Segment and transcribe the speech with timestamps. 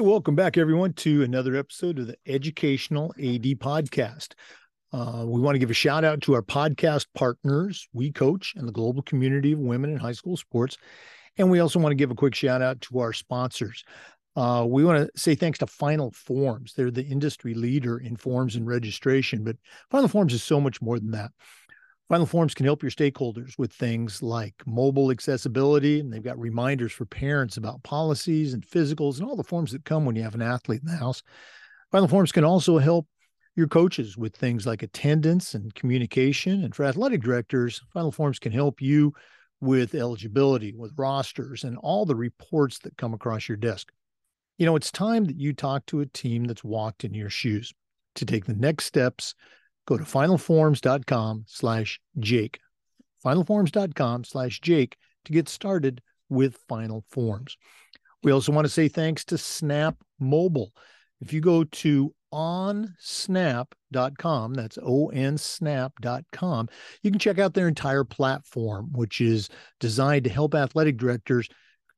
[0.00, 4.28] Hey, welcome back, everyone, to another episode of the Educational AD Podcast.
[4.94, 8.66] Uh, we want to give a shout out to our podcast partners, We Coach, and
[8.66, 10.78] the global community of women in high school sports.
[11.36, 13.84] And we also want to give a quick shout out to our sponsors.
[14.34, 16.72] Uh, we want to say thanks to Final Forms.
[16.72, 19.56] They're the industry leader in forms and registration, but
[19.90, 21.30] Final Forms is so much more than that.
[22.10, 26.90] Final Forms can help your stakeholders with things like mobile accessibility, and they've got reminders
[26.90, 30.34] for parents about policies and physicals and all the forms that come when you have
[30.34, 31.22] an athlete in the house.
[31.92, 33.06] Final Forms can also help
[33.54, 36.64] your coaches with things like attendance and communication.
[36.64, 39.14] And for athletic directors, Final Forms can help you
[39.60, 43.92] with eligibility, with rosters, and all the reports that come across your desk.
[44.58, 47.72] You know, it's time that you talk to a team that's walked in your shoes
[48.16, 49.36] to take the next steps
[49.90, 52.60] go to finalforms.com slash Jake.
[53.24, 57.56] Finalforms.com slash Jake to get started with Final Forms.
[58.22, 60.70] We also want to say thanks to Snap Mobile.
[61.20, 63.74] If you go to onsnap.com,
[64.54, 66.68] that's onsnap.com,
[67.02, 69.48] you can check out their entire platform, which is
[69.80, 71.48] designed to help athletic directors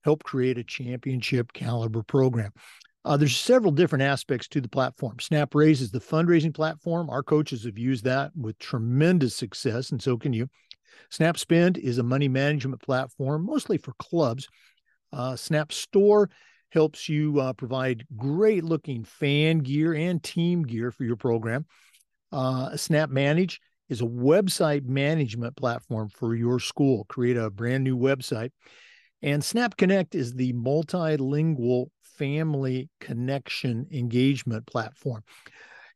[0.03, 2.53] help create a championship caliber program.
[3.05, 5.17] Uh, there's several different aspects to the platform.
[5.17, 7.11] SnapRaise is the fundraising platform.
[7.11, 10.49] Our coaches have used that with tremendous success, and so can you.
[11.11, 14.49] SnapSpend is a money management platform, mostly for clubs.
[15.13, 16.31] Uh, Snap Store
[16.71, 21.67] helps you uh, provide great looking fan gear and team gear for your program.
[22.31, 27.05] Uh, Snap Manage is a website management platform for your school.
[27.09, 28.51] Create a brand new website.
[29.21, 31.89] And Snap Connect is the multilingual
[32.23, 35.25] family connection engagement platform.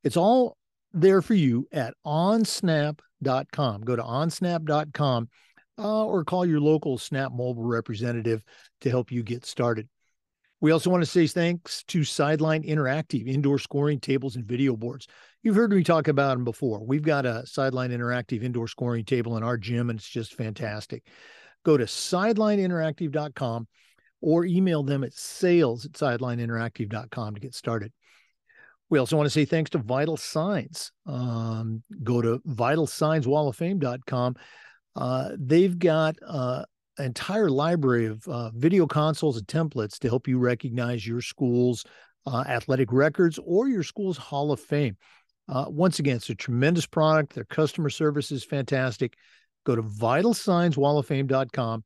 [0.03, 0.57] It's all
[0.93, 3.83] there for you at onsnap.com.
[3.83, 5.29] Go to onsnap.com
[5.79, 8.43] uh, or call your local Snap mobile representative
[8.81, 9.89] to help you get started.
[10.61, 15.07] We also want to say thanks to Sideline Interactive indoor scoring tables and video boards.
[15.45, 16.85] You've heard me talk about them before.
[16.85, 21.05] We've got a Sideline Interactive indoor scoring table in our gym, and it's just fantastic.
[21.65, 23.69] Go to sidelineinteractive.com
[24.27, 27.93] or email them at sales at sidelineinteractive.com to get started.
[28.91, 30.91] We also want to say thanks to Vital Signs.
[31.07, 34.35] Um, go to vitalsignswalloffame.com.
[34.97, 36.65] Uh, they've got uh,
[36.99, 41.85] an entire library of uh, video consoles and templates to help you recognize your school's
[42.27, 44.97] uh, athletic records or your school's Hall of Fame.
[45.49, 47.35] Uh, once again, it's a tremendous product.
[47.35, 49.15] Their customer service is fantastic.
[49.65, 51.85] Go to vitalsignswalloffame.com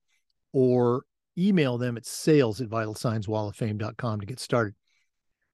[0.54, 1.02] or
[1.38, 4.74] email them at sales at vitalsignswalloffame.com to get started.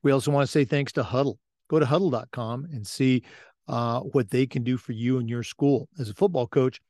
[0.03, 1.37] We also want to say thanks to Hudl.
[1.69, 3.25] Go to hudl.com and see
[3.69, 5.89] uh, what they can do for you and your school.
[5.99, 6.81] As a football coach,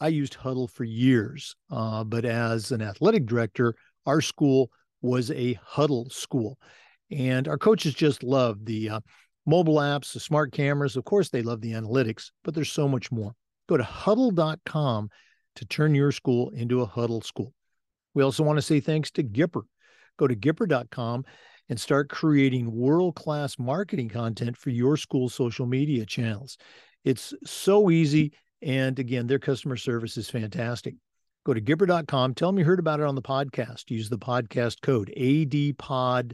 [0.00, 3.74] I used Hudl for years, uh, but as an athletic director,
[4.04, 4.70] our school
[5.00, 6.58] was a Hudl school.
[7.10, 9.00] And our coaches just love the uh,
[9.46, 10.96] mobile apps, the smart cameras.
[10.96, 13.32] Of course, they love the analytics, but there's so much more.
[13.68, 15.10] Go to hudl.com
[15.56, 17.52] to turn your school into a Hudl school.
[18.16, 19.62] We also want to say thanks to Gipper.
[20.16, 21.26] Go to gipper.com
[21.68, 26.56] and start creating world class marketing content for your school social media channels.
[27.04, 28.32] It's so easy.
[28.62, 30.94] And again, their customer service is fantastic.
[31.44, 32.34] Go to gipper.com.
[32.34, 33.90] Tell them you heard about it on the podcast.
[33.90, 36.32] Use the podcast code ADPOD10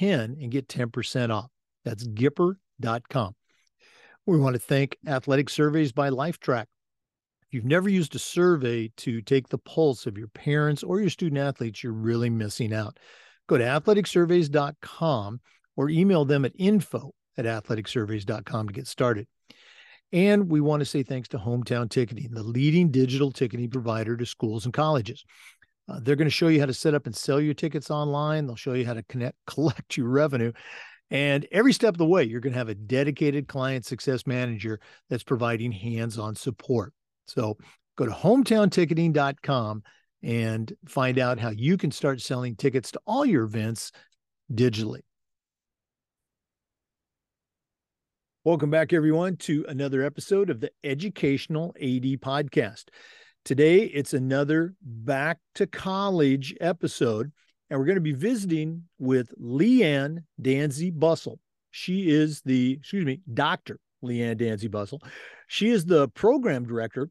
[0.00, 1.50] and get 10% off.
[1.84, 3.34] That's gipper.com.
[4.24, 6.64] We want to thank Athletic Surveys by Lifetrack
[7.50, 11.40] you've never used a survey to take the pulse of your parents or your student
[11.40, 12.98] athletes, you're really missing out.
[13.48, 15.40] Go to athleticsurveys.com
[15.76, 19.26] or email them at info at athleticsurveys.com to get started.
[20.12, 24.26] And we want to say thanks to Hometown Ticketing, the leading digital ticketing provider to
[24.26, 25.24] schools and colleges.
[25.88, 28.46] Uh, they're going to show you how to set up and sell your tickets online.
[28.46, 30.52] They'll show you how to connect, collect your revenue.
[31.10, 34.80] And every step of the way, you're going to have a dedicated client success manager
[35.08, 36.92] that's providing hands on support.
[37.30, 37.56] So
[37.96, 39.82] go to hometownticketing.com
[40.22, 43.92] and find out how you can start selling tickets to all your events
[44.52, 45.00] digitally.
[48.42, 52.86] Welcome back, everyone, to another episode of the Educational AD Podcast.
[53.44, 57.30] Today, it's another back to college episode,
[57.68, 61.38] and we're going to be visiting with Leanne Danzy Bussell.
[61.70, 63.78] She is the, excuse me, Dr.
[64.02, 65.00] Leanne Danzy Bussell.
[65.46, 67.10] She is the program director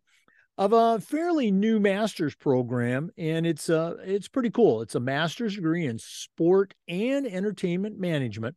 [0.58, 4.82] of a fairly new master's program, and it's uh it's pretty cool.
[4.82, 8.56] It's a master's degree in sport and entertainment management,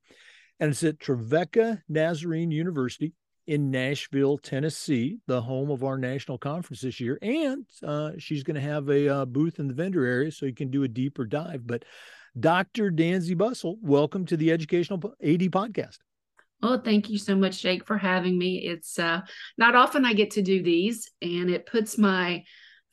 [0.58, 3.12] and it's at Trevecca Nazarene University
[3.46, 7.18] in Nashville, Tennessee, the home of our national conference this year.
[7.22, 10.54] And uh, she's going to have a uh, booth in the vendor area, so you
[10.54, 11.66] can do a deeper dive.
[11.66, 11.84] But
[12.38, 12.90] Dr.
[12.90, 15.98] Danzy Bussell, welcome to the Educational AD Podcast.
[16.62, 18.58] Oh, thank you so much, Jake, for having me.
[18.58, 19.22] It's uh,
[19.58, 22.44] not often I get to do these, and it puts my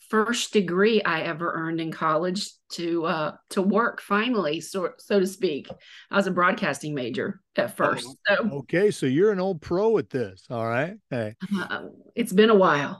[0.09, 5.27] first degree I ever earned in college to uh, to work finally, so so to
[5.27, 5.69] speak.
[6.09, 8.07] I was a broadcasting major at first.
[8.29, 10.45] Oh, so, okay, so you're an old pro at this.
[10.49, 10.95] All right.
[11.09, 11.35] Hey.
[11.55, 11.83] Uh,
[12.15, 12.99] it's been a while.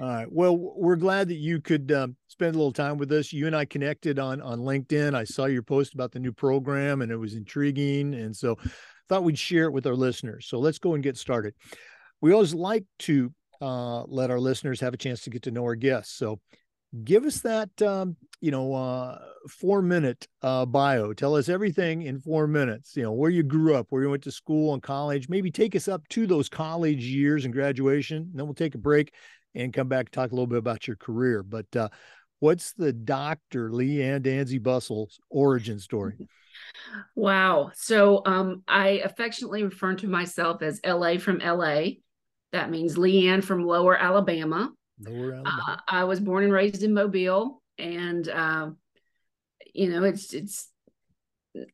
[0.00, 0.26] All right.
[0.30, 3.32] Well, we're glad that you could um, spend a little time with us.
[3.32, 5.14] You and I connected on on LinkedIn.
[5.14, 8.56] I saw your post about the new program, and it was intriguing, and so
[9.08, 10.46] thought we'd share it with our listeners.
[10.46, 11.54] So let's go and get started.
[12.20, 15.64] We always like to uh, let our listeners have a chance to get to know
[15.64, 16.16] our guests.
[16.16, 16.40] So
[17.04, 19.18] give us that, um, you know, uh,
[19.48, 21.12] four minute uh, bio.
[21.12, 22.96] Tell us everything in four minutes.
[22.96, 25.28] You know, where you grew up, where you went to school and college.
[25.28, 28.18] Maybe take us up to those college years and graduation.
[28.18, 29.12] And then we'll take a break
[29.54, 31.42] and come back and talk a little bit about your career.
[31.42, 31.88] But uh,
[32.40, 33.70] what's the Dr.
[33.70, 36.14] Leanne Danzy Bussell's origin story?
[37.14, 37.70] Wow.
[37.74, 41.82] So um, I affectionately refer to myself as LA from LA.
[42.52, 44.72] That means Leanne from Lower Alabama.
[45.00, 45.62] Lower uh, Alabama.
[45.68, 48.70] Uh, I was born and raised in Mobile, and uh,
[49.74, 50.70] you know, it's it's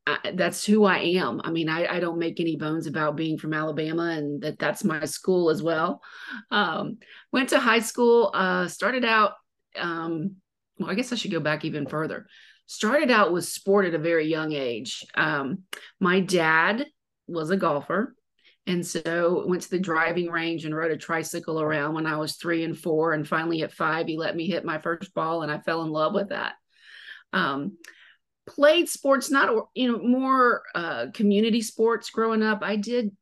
[0.06, 1.40] I, that's who I am.
[1.44, 4.84] I mean, I, I don't make any bones about being from Alabama, and that that's
[4.84, 6.02] my school as well.
[6.50, 6.98] Um,
[7.32, 8.30] went to high school.
[8.34, 9.32] Uh, started out.
[9.76, 10.36] Um,
[10.78, 12.26] well, I guess I should go back even further
[12.66, 15.04] started out with sport at a very young age.
[15.14, 15.64] Um,
[16.00, 16.86] my dad
[17.26, 18.14] was a golfer.
[18.66, 22.36] And so went to the driving range and rode a tricycle around when I was
[22.36, 23.12] three and four.
[23.12, 25.90] And finally at five, he let me hit my first ball and I fell in
[25.90, 26.54] love with that.
[27.34, 27.76] Um,
[28.46, 32.60] played sports, not, you know, more uh, community sports growing up.
[32.62, 33.14] I did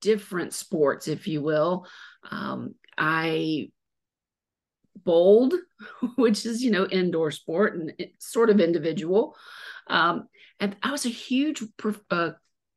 [0.00, 1.86] different sports, if you will.
[2.30, 3.70] Um, I
[5.06, 5.54] bowled,
[6.16, 9.34] which is, you know, indoor sport and sort of individual.
[9.86, 10.28] Um,
[10.60, 11.62] and I was a huge
[12.10, 12.30] uh,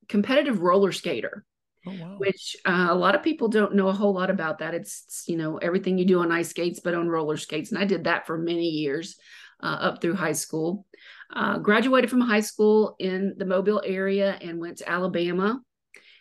[0.08, 1.46] competitive roller skater.
[1.88, 2.16] Oh, wow.
[2.18, 4.74] Which uh, a lot of people don't know a whole lot about that.
[4.74, 7.80] It's, it's, you know everything you do on ice skates, but on roller skates, and
[7.80, 9.16] I did that for many years
[9.64, 10.86] uh, up through high school.
[11.34, 15.62] Uh, graduated from high school in the Mobile area and went to Alabama,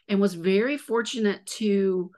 [0.07, 2.13] and was very fortunate to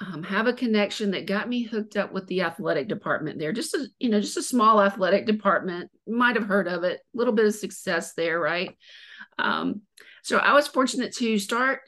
[0.00, 3.52] um, have a connection that got me hooked up with the athletic department there.
[3.52, 5.90] Just a you know just a small athletic department.
[6.06, 7.00] Might have heard of it.
[7.14, 8.76] A little bit of success there, right?
[9.38, 9.82] Um,
[10.22, 11.80] so I was fortunate to start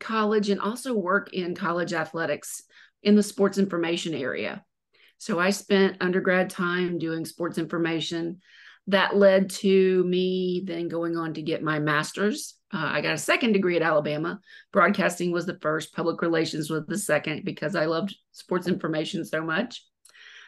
[0.00, 2.62] college and also work in college athletics
[3.02, 4.64] in the sports information area.
[5.18, 8.40] So I spent undergrad time doing sports information.
[8.88, 13.18] That led to me then going on to get my master's uh, I got a
[13.18, 14.40] second degree at Alabama.
[14.72, 19.42] Broadcasting was the first, public relations was the second because I loved sports information so
[19.42, 19.84] much.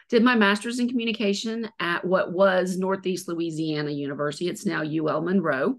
[0.09, 4.47] Did my master's in communication at what was Northeast Louisiana University.
[4.47, 5.75] It's now UL Monroe.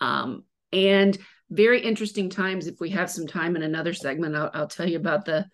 [0.00, 1.16] Um, and
[1.50, 2.66] very interesting times.
[2.66, 5.46] If we have some time in another segment, I'll, I'll tell you about the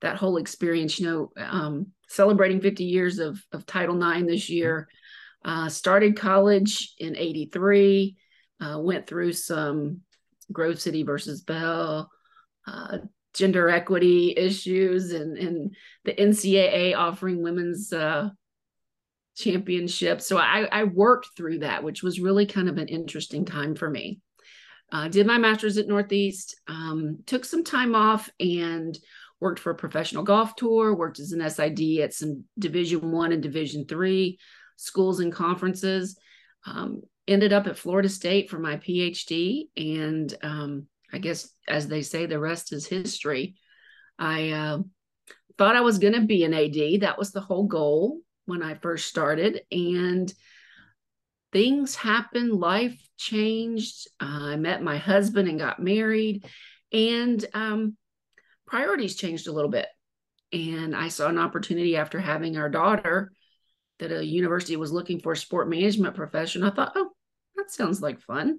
[0.00, 1.00] that whole experience.
[1.00, 4.88] You know, um, celebrating 50 years of of Title IX this year.
[5.44, 8.16] Uh, started college in '83
[8.60, 10.00] uh, went through some
[10.52, 12.10] Grove City versus Bell,
[12.66, 12.98] uh,
[13.34, 18.30] gender equity issues, and, and the NCAA offering women's uh,
[19.36, 20.20] championship.
[20.20, 23.88] So I, I, worked through that, which was really kind of an interesting time for
[23.88, 24.20] me.
[24.90, 28.98] Uh, did my master's at Northeast, um, took some time off and
[29.38, 33.42] worked for a professional golf tour, worked as an SID at some Division One and
[33.42, 34.38] Division Three
[34.76, 36.18] schools and conferences.
[36.66, 39.68] Um, ended up at Florida State for my PhD.
[39.76, 43.56] And um, I guess, as they say, the rest is history.
[44.18, 44.78] I uh,
[45.56, 47.02] thought I was going to be an AD.
[47.02, 49.60] That was the whole goal when I first started.
[49.70, 50.32] And
[51.52, 54.08] things happened, life changed.
[54.20, 56.46] Uh, I met my husband and got married.
[56.92, 57.96] And um,
[58.66, 59.86] priorities changed a little bit.
[60.52, 63.32] And I saw an opportunity after having our daughter
[63.98, 66.62] that a university was looking for a sport management profession.
[66.62, 67.10] I thought, oh,
[67.68, 68.58] that sounds like fun.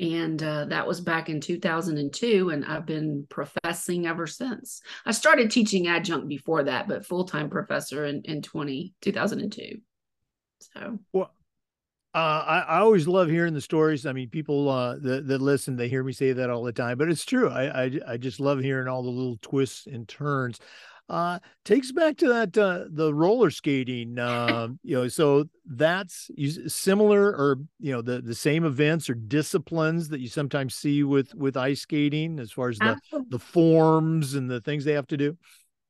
[0.00, 2.50] And uh, that was back in 2002.
[2.50, 4.80] And I've been professing ever since.
[5.04, 9.78] I started teaching adjunct before that, but full time professor in, in 20, 2002.
[10.60, 11.32] So, well,
[12.14, 14.06] uh, I, I, always love hearing the stories.
[14.06, 16.98] I mean, people uh, that, that listen, they hear me say that all the time,
[16.98, 17.48] but it's true.
[17.48, 20.58] I, I, I just love hearing all the little twists and turns
[21.08, 26.30] uh takes back to that uh the roller skating um you know so that's
[26.66, 31.34] similar or you know the the same events or disciplines that you sometimes see with
[31.34, 32.96] with ice skating as far as the
[33.30, 35.36] the forms and the things they have to do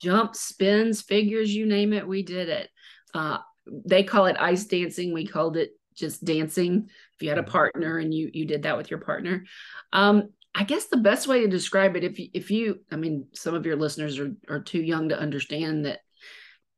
[0.01, 2.71] jump spins figures you name it we did it
[3.15, 6.89] uh they call it ice dancing we called it just dancing.
[7.17, 7.51] If you had a Mm-hmm.
[7.51, 9.45] partner and you you did that with your partner,
[9.93, 13.27] um, I guess the best way to describe it, if you, if you, I mean,
[13.33, 16.01] some of your listeners are are too young to understand that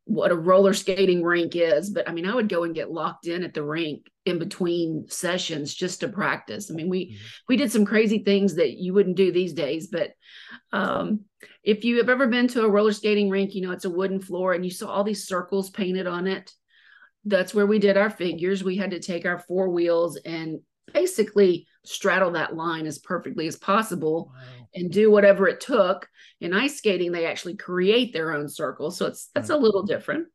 [0.05, 3.29] what a roller skating rink is, but I mean, I would go and get locked
[3.29, 6.69] in at the rink in between sessions just to practice.
[6.71, 7.17] I mean, we Mhm.
[7.49, 10.11] we did some crazy things that you wouldn't do these days, but
[10.73, 11.21] um,
[11.63, 14.21] if you have ever been to a roller skating rink, you know it's a wooden
[14.21, 16.53] floor and you saw all these circles painted on it.
[17.25, 18.65] That's where we did our figures.
[18.65, 20.61] We had to take our four wheels and
[20.93, 24.67] basically straddle that line as perfectly as possible Wow.
[24.75, 26.09] and do whatever it took.
[26.41, 30.29] In ice skating, they actually create their own circle, so it's that's a little different.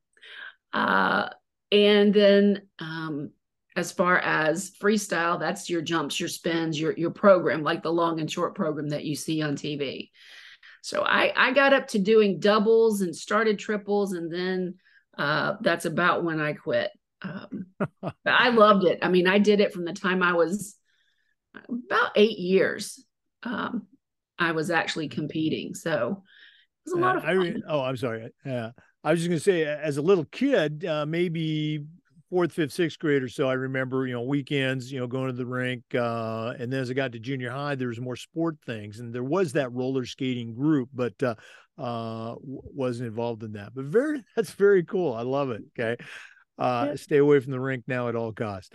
[0.73, 1.29] Uh,
[1.71, 3.31] and then um,
[3.75, 8.19] as far as freestyle, that's your jumps, your spins, your your program, like the long
[8.19, 10.09] and short program that you see on TV.
[10.81, 14.75] So I I got up to doing doubles and started triples, and then
[15.17, 16.91] uh, that's about when I quit.
[17.21, 18.99] Um, but I loved it.
[19.01, 20.75] I mean, I did it from the time I was
[21.69, 23.03] about eight years.
[23.43, 23.87] Um,
[24.39, 26.23] I was actually competing, so
[26.85, 27.37] it was a lot Uh, of I fun.
[27.37, 28.29] re- oh, I'm sorry.
[28.45, 28.71] Yeah,
[29.03, 31.85] I was just gonna say, as a little kid, uh, maybe
[32.29, 35.33] fourth, fifth, sixth grade or so, I remember, you know, weekends, you know, going to
[35.33, 35.83] the rink.
[35.93, 39.13] Uh, and then as I got to junior high, there was more sport things, and
[39.13, 41.35] there was that roller skating group, but uh,
[41.77, 43.73] uh, wasn't involved in that.
[43.75, 45.13] But very, that's very cool.
[45.13, 45.61] I love it.
[45.79, 46.03] Okay,
[46.57, 46.95] uh, Yeah.
[46.95, 48.71] stay away from the rink now at all costs.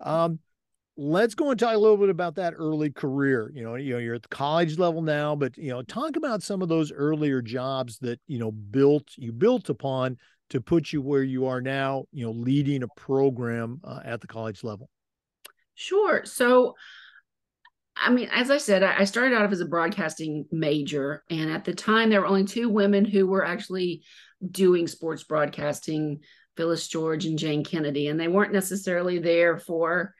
[0.00, 0.40] Um,
[1.00, 3.50] let's go and talk a little bit about that early career.
[3.54, 6.42] You know, you know, you're at the college level now, but you know, talk about
[6.42, 10.18] some of those earlier jobs that you know built you built upon
[10.50, 12.04] to put you where you are now.
[12.12, 14.90] You know, leading a program uh, at the college level.
[15.74, 16.26] Sure.
[16.26, 16.74] So,
[17.96, 21.74] I mean, as I said, I started out as a broadcasting major, and at the
[21.74, 24.02] time, there were only two women who were actually
[24.50, 26.20] doing sports broadcasting
[26.58, 30.14] Phyllis George and Jayne Kennedy, and they weren't necessarily there for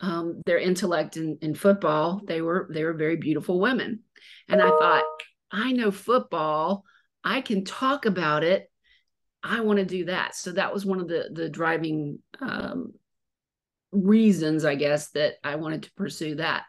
[0.00, 2.22] um, their intellect in, in football.
[2.26, 4.00] They were they were very beautiful women,
[4.48, 5.04] and I thought,
[5.50, 6.84] I know football.
[7.22, 8.70] I can talk about it.
[9.42, 10.34] I want to do that.
[10.34, 12.92] So that was one of the the driving um,
[13.92, 16.64] reasons, I guess, that I wanted to pursue that.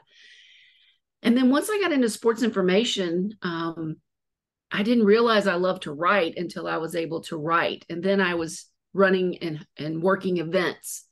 [1.23, 3.97] And then once I got into sports information, um,
[4.71, 7.85] I didn't realize I loved to write until I was able to write.
[7.89, 11.05] And then I was running and, and working events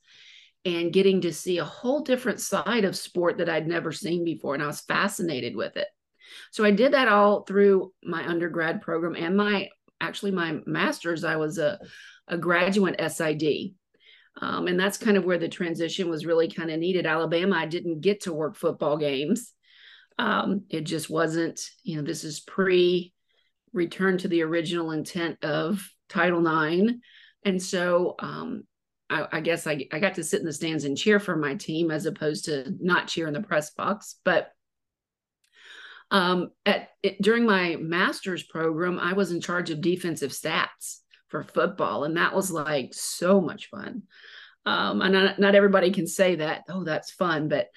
[0.64, 4.54] and getting to see a whole different side of sport that I'd never seen before.
[4.54, 5.88] And I was fascinated with it.
[6.50, 9.68] So I did that all through my undergrad program and my
[10.00, 11.24] actually my master's.
[11.24, 11.78] I was a,
[12.28, 13.74] a graduate SID.
[14.40, 17.04] Um, and that's kind of where the transition was really kind of needed.
[17.04, 19.52] Alabama, I didn't get to work football games.
[20.18, 23.12] Um, it just wasn't, you know, this is pre
[23.72, 26.92] return to the original intent of Title IX.
[27.44, 28.64] And so um,
[29.10, 31.56] I, I guess I, I got to sit in the stands and cheer for my
[31.56, 34.16] team as opposed to not cheer in the press box.
[34.24, 34.52] But
[36.10, 40.98] um, at it, during my master's program, I was in charge of defensive stats
[41.28, 44.02] for football, and that was like so much fun.
[44.66, 47.68] Um, and not, not everybody can say that, oh, that's fun, but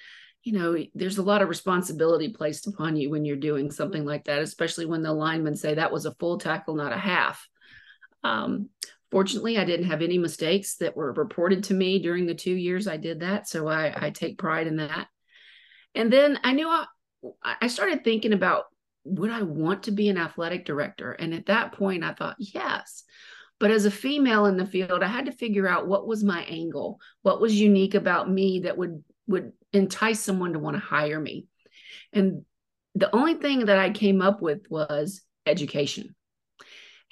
[0.42, 4.24] you know, there's a lot of responsibility placed upon you when you're doing something like
[4.24, 7.48] that, especially when the linemen say that was a full tackle, not a half.
[8.22, 8.68] Um,
[9.14, 12.88] fortunately, I didn't have any mistakes that were reported to me during the two years
[12.88, 15.06] I did that, so I, I take pride in that.
[15.94, 16.86] And then I knew I,
[17.44, 18.64] I started thinking about
[19.04, 21.12] would I want to be an athletic director?
[21.12, 23.04] And at that point, I thought, yes.
[23.60, 26.42] But as a female in the field, I had to figure out what was my
[26.46, 31.20] angle, what was unique about me that would would entice someone to want to hire
[31.20, 31.46] me.
[32.12, 32.44] And
[32.96, 36.16] the only thing that I came up with was education.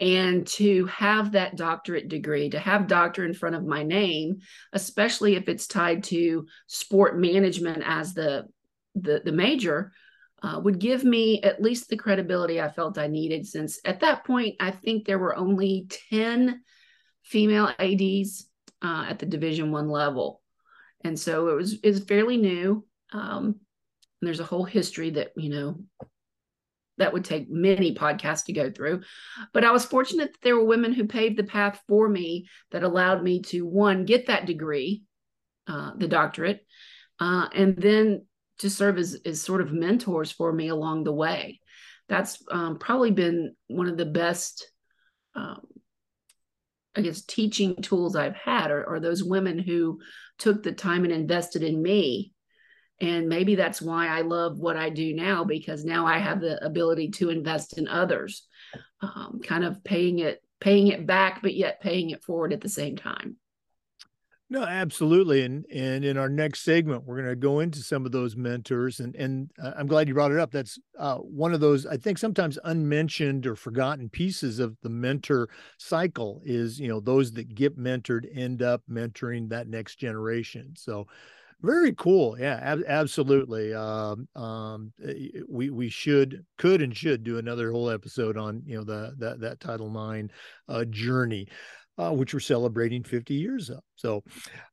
[0.02, 4.38] And to have that doctorate degree, to have doctor in front of my name,
[4.72, 8.48] especially if it's tied to sport management as the
[8.96, 9.92] the, the major,
[10.42, 13.46] uh, would give me at least the credibility I felt I needed.
[13.46, 16.62] Since at that point, I think there were only ten
[17.22, 18.48] female ads
[18.82, 20.42] uh, at the Division One level,
[21.04, 22.84] and so it was is fairly new.
[23.12, 23.44] Um,
[24.20, 25.84] and there's a whole history that you know
[27.02, 29.02] that would take many podcasts to go through.
[29.52, 32.84] But I was fortunate that there were women who paved the path for me that
[32.84, 35.02] allowed me to one get that degree,
[35.66, 36.64] uh, the doctorate,
[37.20, 38.24] uh, and then
[38.58, 41.60] to serve as, as sort of mentors for me along the way.
[42.08, 44.70] That's um, probably been one of the best,
[45.34, 45.60] um,
[46.94, 50.00] I guess, teaching tools I've had, are, are those women who
[50.38, 52.32] took the time and invested in me.
[53.02, 56.64] And maybe that's why I love what I do now, because now I have the
[56.64, 58.46] ability to invest in others,
[59.00, 62.68] um, kind of paying it paying it back, but yet paying it forward at the
[62.68, 63.36] same time.
[64.48, 65.42] No, absolutely.
[65.42, 69.00] And and in our next segment, we're going to go into some of those mentors.
[69.00, 70.52] And and uh, I'm glad you brought it up.
[70.52, 75.48] That's uh, one of those I think sometimes unmentioned or forgotten pieces of the mentor
[75.78, 76.40] cycle.
[76.44, 80.74] Is you know those that get mentored end up mentoring that next generation.
[80.76, 81.08] So
[81.62, 82.36] very cool.
[82.38, 83.72] Yeah, ab- absolutely.
[83.74, 88.76] Um, um, eh, we we should, could, and should do another whole episode on you
[88.76, 90.28] know the that that Title IX
[90.68, 91.48] uh, journey
[91.98, 93.80] uh, which we're celebrating 50 years of.
[93.96, 94.24] So,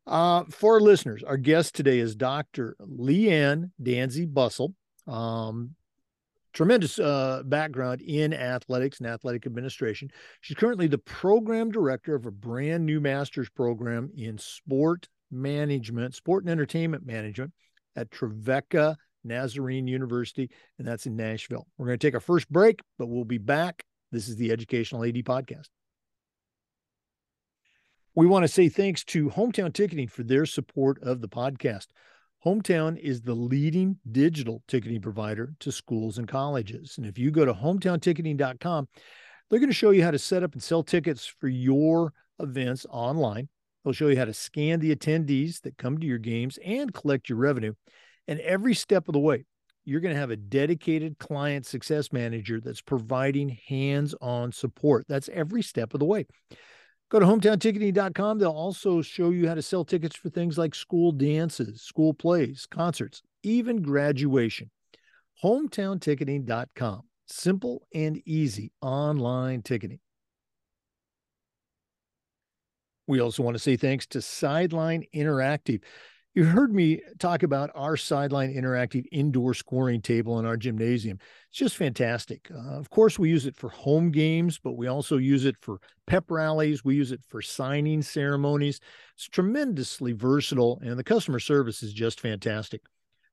[0.07, 2.75] uh, for our listeners, our guest today is Dr.
[2.81, 4.73] Leanne Danzy Bussell.
[5.07, 5.75] Um,
[6.53, 10.09] tremendous uh, background in athletics and athletic administration.
[10.41, 16.43] She's currently the program director of a brand new master's program in sport management, sport
[16.43, 17.53] and entertainment management
[17.95, 21.67] at Trevecca Nazarene University, and that's in Nashville.
[21.77, 23.83] We're going to take our first break, but we'll be back.
[24.11, 25.67] This is the Educational AD Podcast.
[28.15, 31.87] We want to say thanks to Hometown Ticketing for their support of the podcast.
[32.45, 36.95] Hometown is the leading digital ticketing provider to schools and colleges.
[36.97, 38.87] And if you go to hometownticketing.com,
[39.49, 42.85] they're going to show you how to set up and sell tickets for your events
[42.89, 43.49] online.
[43.83, 47.29] They'll show you how to scan the attendees that come to your games and collect
[47.29, 47.73] your revenue.
[48.27, 49.45] And every step of the way,
[49.85, 55.05] you're going to have a dedicated client success manager that's providing hands on support.
[55.07, 56.27] That's every step of the way.
[57.09, 58.37] Go to hometownticketing.com.
[58.37, 62.67] They'll also show you how to sell tickets for things like school dances, school plays,
[62.69, 64.69] concerts, even graduation.
[65.43, 67.01] Hometownticketing.com.
[67.25, 69.99] Simple and easy online ticketing.
[73.09, 75.81] We also want to say thanks to Sideline Interactive.
[76.35, 81.17] You heard me talk about our sideline interactive indoor scoring table in our gymnasium.
[81.49, 82.51] It's just fantastic.
[82.53, 85.79] Uh, of course, we use it for home games, but we also use it for
[86.05, 86.85] pep rallies.
[86.85, 88.79] We use it for signing ceremonies.
[89.15, 92.83] It's tremendously versatile, and the customer service is just fantastic.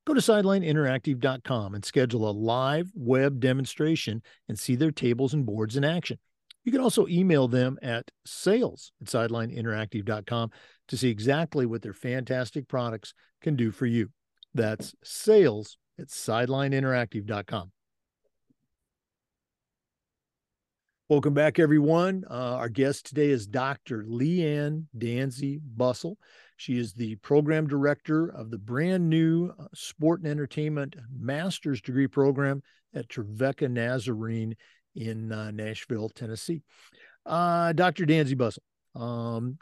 [0.06, 5.76] Go to sidelineinteractive.com and schedule a live web demonstration and see their tables and boards
[5.76, 6.18] in action.
[6.66, 10.50] You can also email them at sales at sidelineinteractive.com
[10.88, 14.08] to see exactly what their fantastic products can do for you.
[14.52, 17.70] That's sales at sidelineinteractive.com.
[21.08, 22.24] Welcome back, everyone.
[22.28, 24.02] Uh, our guest today is Dr.
[24.02, 26.16] Leanne Danzy Bussell.
[26.56, 32.08] She is the program director of the brand new uh, Sport and Entertainment Master's Degree
[32.08, 32.60] program
[32.92, 34.56] at Trevecca Nazarene
[34.96, 36.62] in uh, Nashville, Tennessee.
[37.24, 38.06] Uh, Dr.
[38.06, 39.58] Danzy Bussell, um,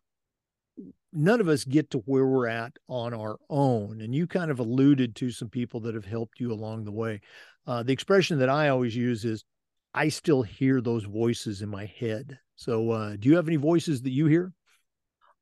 [1.13, 4.01] none of us get to where we're at on our own.
[4.01, 7.21] And you kind of alluded to some people that have helped you along the way.
[7.67, 9.45] Uh, the expression that I always use is,
[9.95, 12.39] I still hear those voices in my head.
[12.57, 14.53] So, uh, do you have any voices that you hear?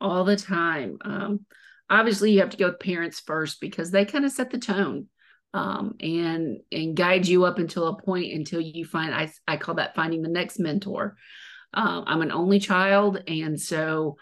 [0.01, 0.99] All the time.
[1.05, 1.47] Um,
[1.89, 5.09] obviously, you have to go with parents first because they kind of set the tone
[5.55, 9.77] um, and and guide you up until a point until you find I I call
[9.77, 11.17] that finding the next mentor.
[11.75, 14.17] Um, I'm an only child, and so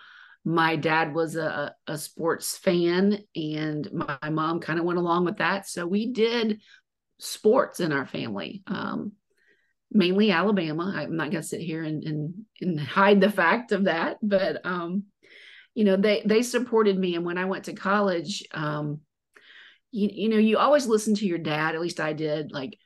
[0.45, 5.39] my dad was a, a sports fan, and my mom kind of went along with
[5.39, 5.69] that.
[5.69, 6.61] So we did
[7.19, 9.13] sports in our family, um,
[9.91, 10.93] mainly Alabama.
[10.97, 14.65] I'm not going to sit here and, and and hide the fact of that, but
[14.65, 15.05] um,
[15.75, 18.45] you know they they supported me, and when I went to college.
[18.53, 19.01] Um,
[19.93, 22.79] you, you know you always listen to your dad at least i did like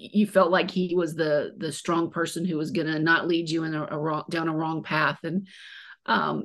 [0.00, 3.50] you felt like he was the the strong person who was going to not lead
[3.50, 5.18] you in a, a, wrong down a wrong path.
[5.24, 5.46] And
[6.06, 6.44] um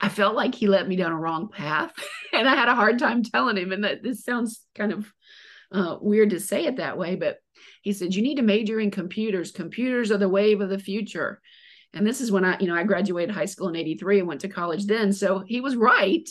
[0.00, 1.92] i felt like he led me down a wrong path
[2.32, 3.72] and i had a hard time telling him.
[3.72, 5.12] And that this sounds kind of
[5.72, 7.38] uh, weird to say it that way but
[7.82, 9.50] he said you need to major in computers.
[9.50, 11.40] Computers are the wave of the future.
[11.92, 14.40] And this is when i you know i graduated high school in 83 and went
[14.42, 15.12] to college then.
[15.12, 16.28] So he was right.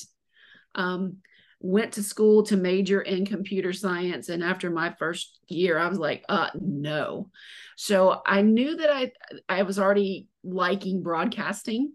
[0.76, 1.18] Um
[1.64, 5.98] went to school to major in computer science and after my first year i was
[5.98, 7.30] like uh no.
[7.78, 9.12] So i knew that i
[9.48, 11.94] i was already liking broadcasting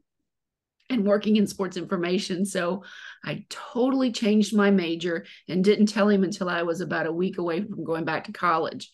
[0.89, 2.83] and working in sports information so
[3.23, 7.37] i totally changed my major and didn't tell him until i was about a week
[7.37, 8.91] away from going back to college.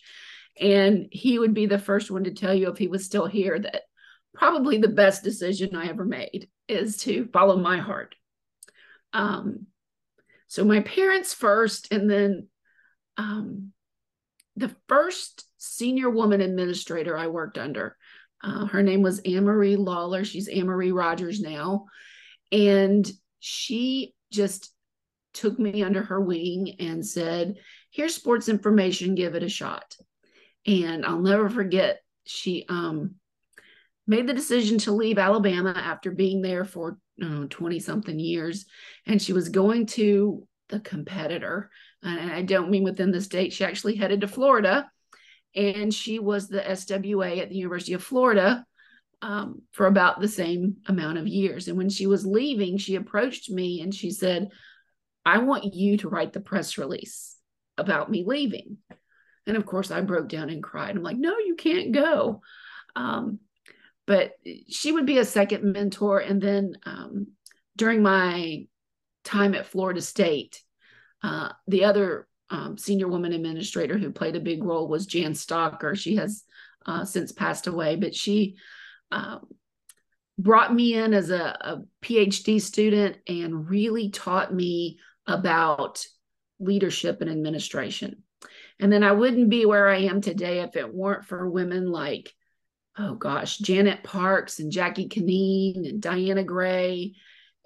[0.60, 3.58] And he would be the first one to tell you if he was still here
[3.58, 3.82] that
[4.34, 8.16] probably the best decision i ever made is to follow my heart.
[9.12, 9.66] Um,
[10.54, 12.46] so my parents first, and then
[13.16, 13.72] um,
[14.54, 17.96] the first senior woman administrator I worked under.
[18.40, 20.24] Uh, her name was Anne Marie Lawler.
[20.24, 21.86] She's Anne Marie Rogers now.
[22.52, 23.04] And
[23.40, 24.72] she just
[25.32, 27.56] took me under her wing and said,
[27.90, 29.96] Here's sports information, give it a shot.
[30.68, 33.16] And I'll never forget, she um
[34.06, 38.66] made the decision to leave Alabama after being there for 20 something years.
[39.06, 41.70] And she was going to the competitor.
[42.02, 44.90] And I don't mean within the state, she actually headed to Florida.
[45.54, 48.66] And she was the SWA at the University of Florida
[49.22, 51.68] um, for about the same amount of years.
[51.68, 54.48] And when she was leaving, she approached me and she said,
[55.24, 57.36] I want you to write the press release
[57.78, 58.78] about me leaving.
[59.46, 60.96] And of course, I broke down and cried.
[60.96, 62.42] I'm like, no, you can't go.
[62.96, 63.38] Um,
[64.06, 64.32] but
[64.68, 66.18] she would be a second mentor.
[66.18, 67.28] And then um,
[67.76, 68.66] during my
[69.24, 70.62] time at Florida State,
[71.22, 75.96] uh, the other um, senior woman administrator who played a big role was Jan Stocker.
[75.96, 76.44] She has
[76.86, 78.56] uh, since passed away, but she
[79.10, 79.46] um,
[80.38, 86.04] brought me in as a, a PhD student and really taught me about
[86.60, 88.22] leadership and administration.
[88.78, 92.32] And then I wouldn't be where I am today if it weren't for women like,
[92.98, 97.14] oh gosh, Janet Parks and Jackie Cuneen and Diana Gray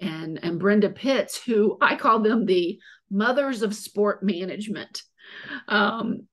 [0.00, 2.78] and, and Brenda Pitts, who I call them the
[3.10, 5.02] mothers of sport management.
[5.66, 6.26] Um,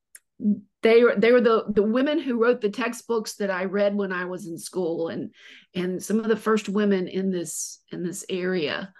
[0.83, 4.11] they were they were the the women who wrote the textbooks that I read when
[4.11, 5.33] I was in school and
[5.73, 8.93] and some of the first women in this in this area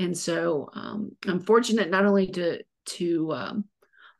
[0.00, 3.64] and so um, I'm fortunate not only to to um,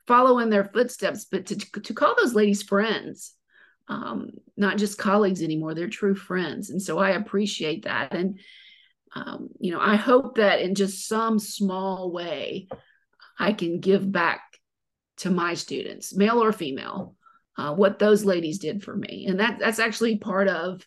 [0.06, 3.34] follow in their footsteps, but to to call those ladies friends,
[3.90, 5.74] um, not just colleagues anymore.
[5.74, 8.14] They're true friends, and so I appreciate that.
[8.14, 8.38] And
[9.14, 12.68] um, you know, I hope that in just some small way,
[13.38, 14.40] I can give back
[15.18, 17.16] to my students, male or female,
[17.58, 19.26] uh, what those ladies did for me.
[19.28, 20.86] And that that's actually part of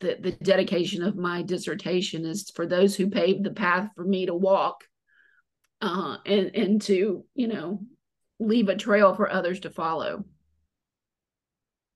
[0.00, 4.26] the, the dedication of my dissertation is for those who paved the path for me
[4.26, 4.84] to walk
[5.80, 7.80] uh, and and to you know
[8.38, 10.24] leave a trail for others to follow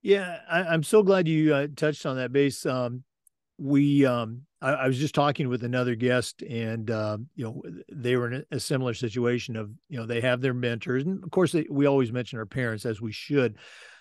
[0.02, 3.04] yeah I, am so glad you uh, touched on that base um,
[3.58, 8.16] we um, I, I, was just talking with another guest and uh, you know they
[8.16, 11.52] were in a similar situation of you know they have their mentors and of course
[11.52, 13.56] they, we always mention our parents as we should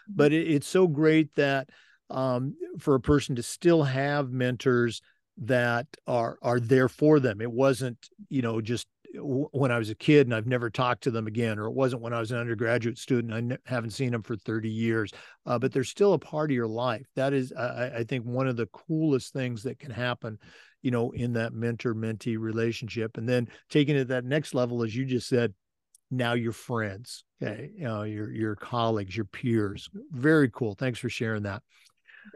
[0.08, 1.70] but it, it's so great that
[2.10, 5.02] um, for a person to still have mentors
[5.38, 7.42] that are are there for them.
[7.42, 7.98] It wasn't,
[8.30, 11.60] you know, just when I was a kid and I've never talked to them again,
[11.60, 13.34] or it wasn't when I was an undergraduate student.
[13.34, 15.12] I n- haven't seen them for 30 years,
[15.46, 17.06] uh, but they're still a part of your life.
[17.16, 20.38] That is, I, I, think, one of the coolest things that can happen,
[20.82, 23.18] you know, in that mentor mentee relationship.
[23.18, 25.54] And then taking it that next level, as you just said,
[26.10, 29.90] now your friends, okay, you know, your your colleagues, your peers.
[30.12, 30.76] Very cool.
[30.76, 31.64] Thanks for sharing that.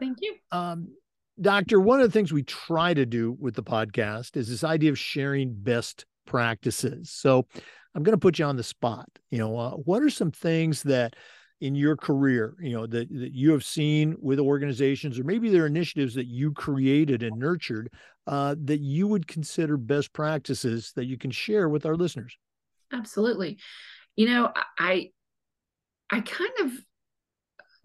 [0.00, 0.34] Thank you.
[0.50, 0.88] Um,
[1.38, 4.90] Doctor, one of the things we try to do with the podcast is this idea
[4.90, 7.10] of sharing best practices.
[7.10, 7.46] So
[7.94, 9.08] I'm going to put you on the spot.
[9.30, 11.14] You know, uh, what are some things that
[11.60, 15.62] in your career, you know, that, that you have seen with organizations, or maybe there
[15.62, 17.90] are initiatives that you created and nurtured
[18.26, 22.36] uh, that you would consider best practices that you can share with our listeners?
[22.92, 23.58] Absolutely.
[24.16, 25.10] You know, I
[26.10, 26.72] I kind of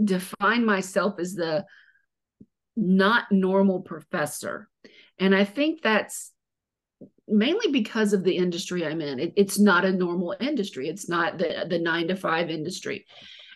[0.03, 1.65] define myself as the
[2.75, 4.69] not normal professor.
[5.19, 6.30] And I think that's
[7.27, 9.19] mainly because of the industry I'm in.
[9.19, 10.87] It, it's not a normal industry.
[10.89, 13.05] It's not the the nine to five industry.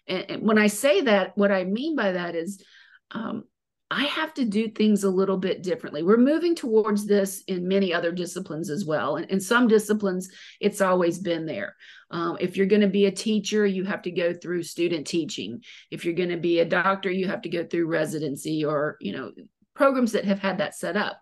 [0.08, 2.64] And, and when I say that, what I mean by that is
[3.12, 3.46] um,
[3.92, 6.02] I have to do things a little bit differently.
[6.02, 9.18] We're moving towards this in many other disciplines as well.
[9.18, 11.76] And in some disciplines, it's always been there.
[12.10, 15.64] Um, if you're going to be a teacher, you have to go through student teaching.
[15.92, 19.12] If you're going to be a doctor, you have to go through residency or, you
[19.12, 19.32] know,
[19.76, 21.22] programs that have had that set up.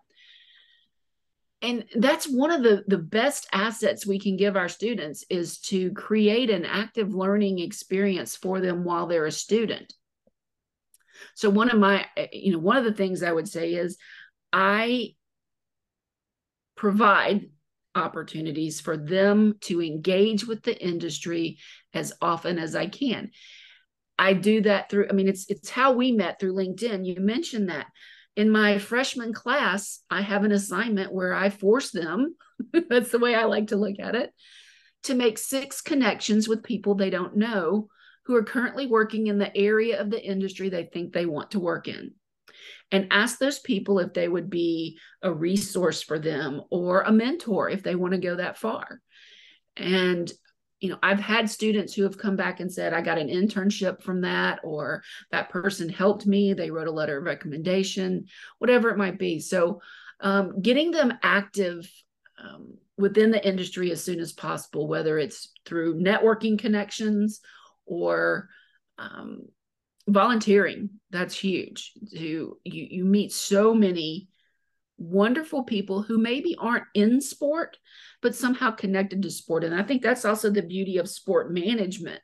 [1.64, 5.90] And that's one of the, the best assets we can give our students is to
[5.92, 9.94] create an active learning experience for them while they're a student
[11.34, 13.96] so one of my, eh, you know, one of the things I would say is
[14.52, 15.14] I
[16.76, 17.50] provide
[17.94, 21.58] opportunities for them to engage with the industry
[21.92, 23.30] as often as I can.
[24.18, 27.04] I do that through, I mean, it's it's how we met through LinkedIn.
[27.04, 27.86] You mentioned that.
[28.36, 32.34] In my freshman class, I have an assignment where I force them,
[32.88, 34.30] that's the way I like to look at it,
[35.04, 37.88] to make six connections with people they don't know
[38.26, 41.60] who are currently working in the area of the industry they think they want to
[41.60, 42.12] work in
[42.90, 47.68] and ask those people if they would be a resource for them or a mentor
[47.68, 49.00] if they want to go that far.
[49.76, 50.30] And
[50.84, 54.02] you know, I've had students who have come back and said, I got an internship
[54.02, 56.52] from that, or that person helped me.
[56.52, 58.26] They wrote a letter of recommendation,
[58.58, 59.40] whatever it might be.
[59.40, 59.80] So,
[60.20, 61.90] um, getting them active
[62.38, 67.40] um, within the industry as soon as possible, whether it's through networking connections
[67.86, 68.50] or
[68.98, 69.46] um,
[70.06, 74.28] volunteering that's huge to you you meet so many
[74.96, 77.78] wonderful people who maybe aren't in sport
[78.22, 79.64] but somehow connected to sport.
[79.64, 82.20] And i think that's also the beauty of sport management.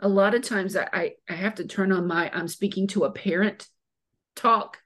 [0.00, 3.10] A lot of times i i have to turn on my i'm speaking to a
[3.10, 3.66] parent
[4.34, 4.78] talk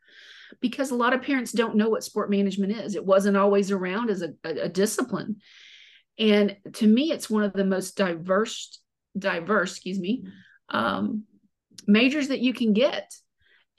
[0.61, 2.97] because a lot of parents don't know what sport management is.
[2.97, 5.37] It wasn't always around as a, a, a discipline.
[6.19, 8.81] And to me it's one of the most diverse
[9.19, 10.25] diverse excuse me
[10.69, 11.25] um,
[11.87, 13.13] majors that you can get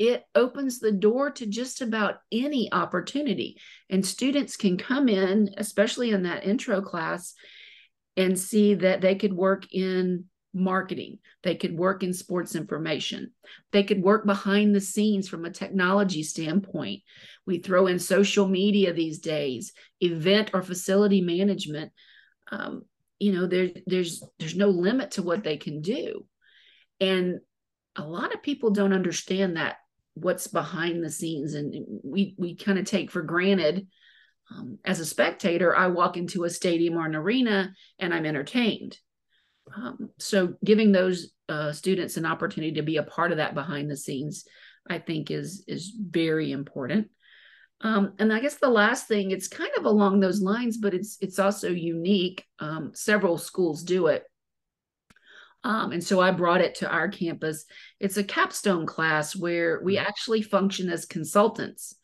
[0.02, 3.62] it opens the door to just about any opportunity.
[3.88, 7.36] And students can come in especially in that intro class
[8.18, 11.20] and see that they could work in marketing.
[11.44, 13.34] They could work in sports information.
[13.74, 17.04] They could work behind the scenes from a technology standpoint.
[17.46, 21.92] We throw in social media these days event or facility management.
[22.52, 22.86] Um,
[23.20, 26.26] you know there, there's there's no limit to what they can do.
[27.00, 27.42] And
[27.96, 29.76] a lot of people don't understand that
[30.14, 33.88] what's behind the scenes and we we kind of take for granted
[34.52, 38.98] um, as a spectator i walk into a stadium or an arena and i'm entertained.
[39.76, 43.90] Um, so giving those uh, students an opportunity to be a part of that behind
[43.90, 44.46] the scenes
[44.90, 47.10] i think is is very important.
[47.80, 51.18] Um, and i guess the last thing it's kind of along those lines but it's
[51.22, 52.46] it's also unique.
[52.60, 54.24] Um, several schools do it
[55.64, 57.66] um, and so I brought it to our campus.
[58.00, 60.06] It's a capstone class where we mm-hmm.
[60.08, 61.96] actually function as consultants.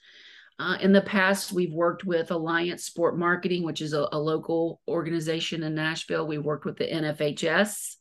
[0.59, 4.81] Uh, in the past, we've worked with Alliance Sport Marketing, which is a, a local
[4.87, 6.25] organization in Nashville.
[6.25, 7.95] We worked with the NFHS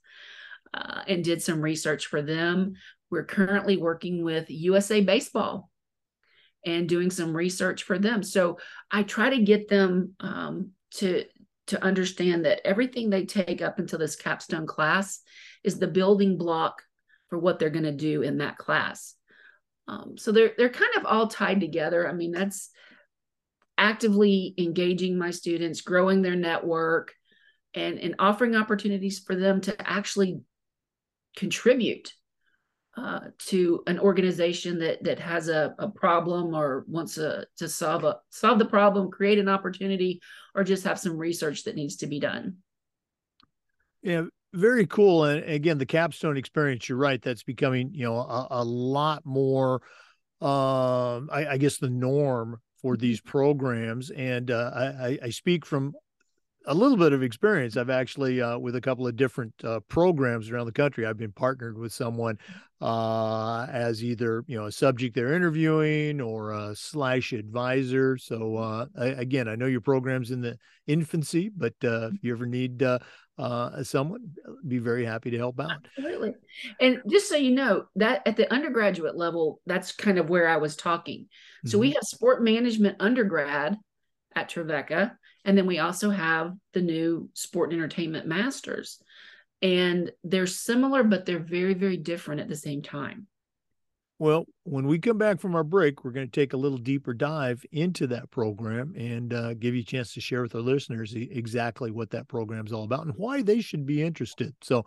[0.73, 2.75] uh, and did some research for them.
[3.11, 5.71] We're currently working with USA Baseball
[6.64, 8.23] and doing some research for them.
[8.23, 8.59] So
[8.90, 11.25] I try to get them um, to
[11.68, 15.20] to understand that everything they take up until this capstone class
[15.64, 16.83] is the building block
[17.29, 19.14] for what they're going to do in that class.
[19.88, 22.09] Um, so they're they're kind of all tied together.
[22.09, 22.70] I mean, that's
[23.79, 27.14] actively engaging my students, growing their network,
[27.74, 30.40] and and offering opportunities for them to actually
[31.37, 32.12] contribute
[32.97, 38.05] uh, to an organization that that has a, a problem or wants a, to solve
[38.05, 40.21] a solve the problem, create an opportunity,
[40.55, 42.57] or just have some research that needs to be done.
[44.03, 45.25] Yeah, very cool.
[45.25, 49.83] And again, the capstone experience, you're right, that's becoming, you know, a, a lot more
[50.43, 53.01] um I, I, guess the norm for mm-hmm.
[53.01, 54.11] these programs.
[54.11, 55.95] And uh, I, I speak from
[56.66, 57.76] a little bit of experience.
[57.76, 61.33] I've actually, uh, with a couple of different uh, programs around the country, I've been
[61.33, 62.38] partnered with someone
[62.81, 68.18] uh, as either you know a subject they're interviewing or a slash advisor.
[68.18, 72.33] So uh, I, again, I know your program's in the infancy, but uh, if you
[72.33, 72.98] ever need uh,
[73.38, 74.31] uh, someone,
[74.66, 75.87] be very happy to help out.
[75.96, 76.35] Absolutely.
[76.81, 80.57] And just so you know, that at the undergraduate level, that's kind of where I
[80.57, 81.29] was talking.
[81.64, 81.81] So mm-hmm.
[81.81, 83.76] we have sport management undergrad
[84.35, 85.16] at Trevecca
[85.47, 89.01] and then we also have the new sport and entertainment masters.
[89.63, 93.29] And they're similar, but they're very, very different at the same time.
[94.19, 97.15] Well, when we come back from our break, we're going to take a little deeper
[97.15, 101.15] dive into that program and uh, give you a chance to share with our listeners
[101.15, 104.55] exactly what that program is all about and why they should be interested.
[104.63, 104.85] So,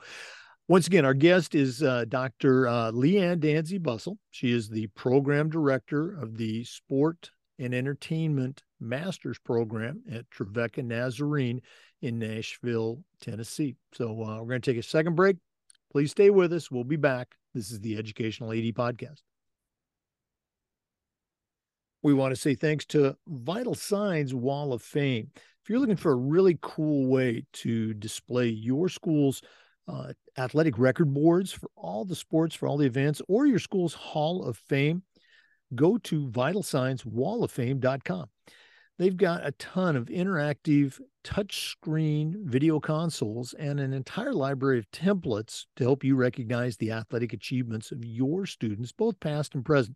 [0.68, 2.68] once again, our guest is uh, Dr.
[2.68, 4.18] Uh, Leanne Danzy Bussell.
[4.30, 11.62] She is the program director of the Sport and Entertainment Master's Program at Trevecca Nazarene
[12.02, 13.76] in Nashville, Tennessee.
[13.94, 15.38] So uh, we're going to take a second break.
[15.92, 16.70] Please stay with us.
[16.70, 17.36] We'll be back.
[17.54, 19.22] This is the Educational AD Podcast.
[22.02, 25.32] We want to say thanks to Vital Signs Wall of Fame.
[25.36, 29.42] If you're looking for a really cool way to display your school's
[29.88, 33.94] uh, athletic record boards for all the sports, for all the events, or your school's
[33.94, 35.04] Hall of Fame,
[35.76, 38.30] go to vitalsignswalloffame.com.
[39.00, 45.68] They've got a ton of interactive touchscreen video consoles and an entire library of templates
[45.78, 49.96] to help you recognize the athletic achievements of your students, both past and present.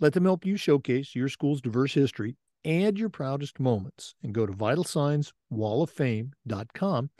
[0.00, 2.34] Let them help you showcase your school's diverse history
[2.64, 4.16] and your proudest moments.
[4.24, 7.10] And go to vitalsignswalloffame.com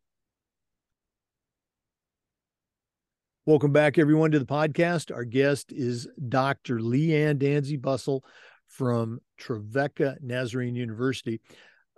[3.46, 5.14] Welcome back, everyone, to the podcast.
[5.14, 6.80] Our guest is Dr.
[6.80, 8.20] Leanne Danzy Bussell
[8.66, 11.40] from Trevecca Nazarene University.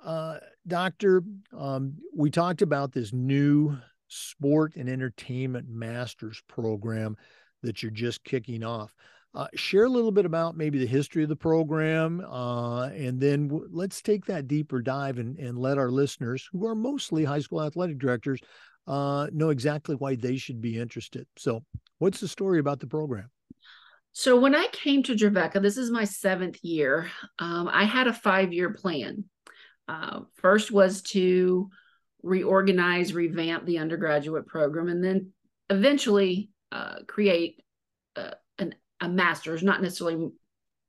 [0.03, 1.23] Uh, doctor,
[1.57, 3.77] um, we talked about this new
[4.11, 7.16] sport and entertainment master's program
[7.62, 8.94] that you're just kicking off.
[9.33, 13.46] Uh, share a little bit about maybe the history of the program, uh, and then
[13.46, 17.38] w- let's take that deeper dive and, and let our listeners, who are mostly high
[17.38, 18.40] school athletic directors,
[18.88, 21.29] uh, know exactly why they should be interested.
[21.37, 21.62] So,
[21.99, 23.31] what's the story about the program?
[24.12, 27.09] So when I came to Trevecca, this is my seventh year.
[27.38, 29.25] Um, I had a five-year plan.
[29.87, 31.70] Uh, first was to
[32.22, 35.33] reorganize, revamp the undergraduate program, and then
[35.68, 37.62] eventually uh, create
[38.16, 40.30] uh, an, a master's, not necessarily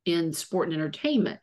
[0.06, 1.40] in sport and entertainment.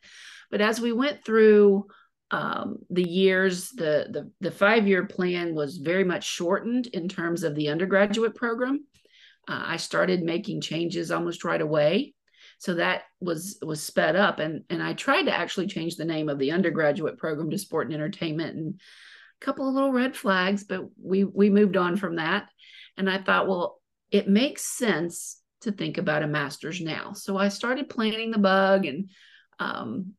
[0.51, 1.87] But as we went through
[2.31, 7.43] um, the years, the, the, the five year plan was very much shortened in terms
[7.43, 8.85] of the undergraduate program
[9.49, 12.13] uh, I started making changes almost right away.
[12.59, 16.29] So that was was sped up, and and I tried to actually change the name
[16.29, 18.81] of the undergraduate program to sport and entertainment, and a
[19.39, 22.49] couple of little red flags, but we we moved on from that.
[22.97, 27.13] And I thought, well, it makes sense to think about a master's now.
[27.13, 29.09] So I started planning the bug and
[29.59, 30.13] um,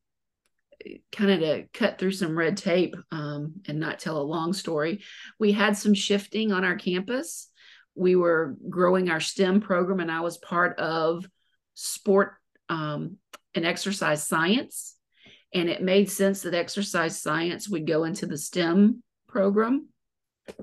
[1.11, 5.01] kind of to cut through some red tape um, and not tell a long story.
[5.39, 7.51] We had some shifting on our campus
[7.95, 11.25] we were growing our STEM program, and I was part of
[11.73, 12.33] sport
[12.69, 13.17] um,
[13.53, 14.95] and exercise science.
[15.53, 19.87] And it made sense that exercise science would go into the STEM program,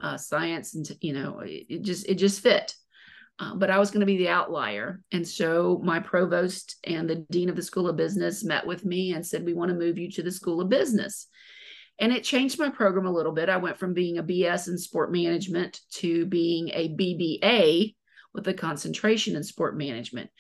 [0.01, 2.75] uh, science, and you know, it just it just fit.
[3.41, 7.25] Uh, but I was going to be the outlier, and so my provost and the
[7.31, 9.99] dean of the School of Business met with me and said, "We want to move
[9.99, 11.29] you to the School of Business."
[12.01, 13.49] And it changed my program a little bit.
[13.49, 17.97] I went from being a BS in sport management to being a BBA
[18.35, 20.31] with a concentration in sport management.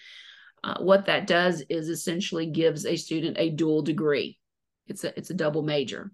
[0.62, 4.38] Uh, what that does is essentially gives a student a dual degree.
[4.86, 6.12] It's a it's a double major.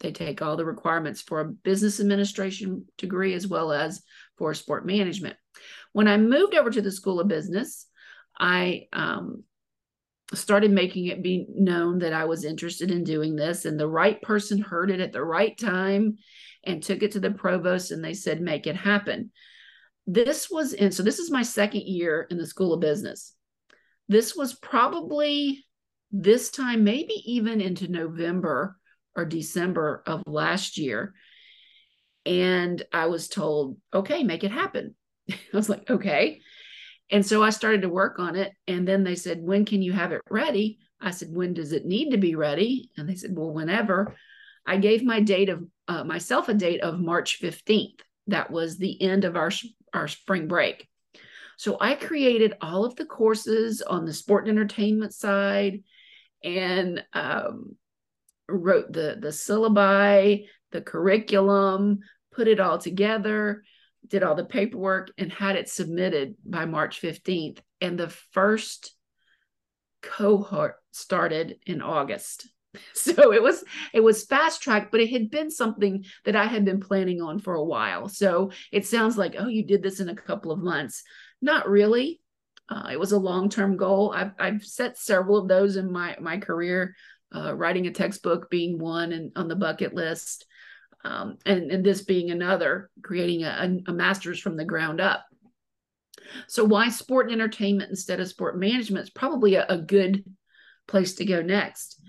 [0.00, 4.02] They take all the requirements for a business administration degree as well as
[4.36, 5.36] for sport management.
[5.92, 7.86] When I moved over to the School of Business,
[8.38, 9.44] I um,
[10.34, 14.20] started making it be known that I was interested in doing this, and the right
[14.20, 16.16] person heard it at the right time
[16.64, 19.30] and took it to the provost, and they said, Make it happen.
[20.06, 23.34] This was in, so this is my second year in the School of Business.
[24.08, 25.64] This was probably
[26.10, 28.76] this time, maybe even into November
[29.16, 31.14] or December of last year.
[32.26, 34.94] And I was told, okay, make it happen.
[35.30, 36.40] I was like, okay.
[37.10, 38.52] And so I started to work on it.
[38.66, 40.78] And then they said, When can you have it ready?
[41.00, 42.90] I said, When does it need to be ready?
[42.96, 44.16] And they said, Well, whenever.
[44.66, 48.00] I gave my date of uh, myself a date of March 15th.
[48.28, 49.50] That was the end of our,
[49.92, 50.88] our spring break.
[51.58, 55.82] So I created all of the courses on the sport and entertainment side
[56.42, 57.76] and um,
[58.48, 62.00] wrote the, the syllabi, the curriculum,
[62.32, 63.62] put it all together
[64.08, 67.58] did all the paperwork and had it submitted by March 15th.
[67.80, 68.94] And the first
[70.02, 72.48] cohort started in August.
[72.92, 73.62] So it was
[73.92, 77.38] it was fast track, but it had been something that I had been planning on
[77.38, 78.08] for a while.
[78.08, 81.04] So it sounds like, oh, you did this in a couple of months.
[81.40, 82.20] Not really.
[82.68, 84.12] Uh, it was a long term goal.
[84.12, 86.96] I've I've set several of those in my my career.
[87.34, 90.46] Uh, writing a textbook being one and on the bucket list
[91.04, 95.24] um, and, and this being another, creating a, a master's from the ground up.
[96.48, 100.24] So, why sport and entertainment instead of sport management is probably a, a good
[100.88, 102.00] place to go next.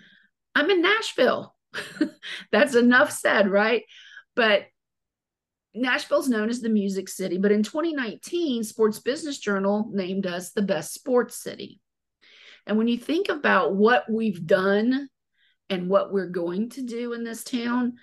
[0.53, 1.53] I'm in Nashville.
[2.51, 3.83] That's enough said, right?
[4.35, 4.63] But
[5.73, 10.61] Nashville's known as the music city, but in 2019, Sports Business Journal named us the
[10.61, 11.81] best sports city.
[12.65, 15.09] And when you think about what we've done
[15.69, 17.93] and what we're going to do in this town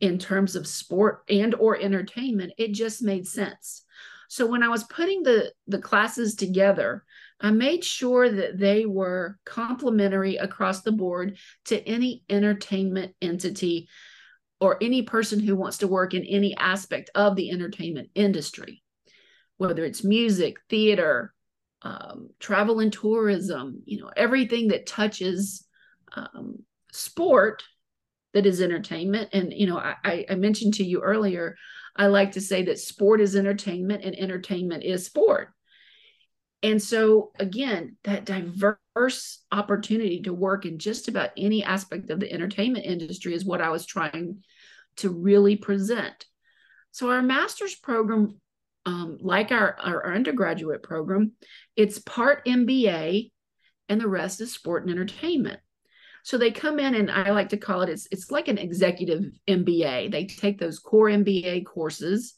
[0.00, 3.82] in terms of sport and or entertainment, it just made sense.
[4.28, 7.04] So when I was putting the the classes together,
[7.40, 13.88] I made sure that they were complementary across the board to any entertainment entity
[14.60, 18.82] or any person who wants to work in any aspect of the entertainment industry,
[19.58, 21.34] whether it's music, theater,
[21.82, 25.66] um, travel and tourism, you know, everything that touches
[26.14, 26.64] um,
[26.96, 27.62] sport
[28.34, 29.30] that is entertainment.
[29.32, 31.56] And, you know, I, I mentioned to you earlier,
[31.96, 35.48] I like to say that sport is entertainment and entertainment is sport.
[36.62, 42.32] And so, again, that diverse opportunity to work in just about any aspect of the
[42.32, 44.42] entertainment industry is what I was trying
[44.98, 46.26] to really present.
[46.90, 48.40] So, our master's program,
[48.84, 51.32] um, like our, our undergraduate program,
[51.76, 53.30] it's part MBA
[53.88, 55.60] and the rest is sport and entertainment.
[56.26, 59.22] So they come in and I like to call it it's it's like an executive
[59.46, 60.10] MBA.
[60.10, 62.34] They take those core MBA courses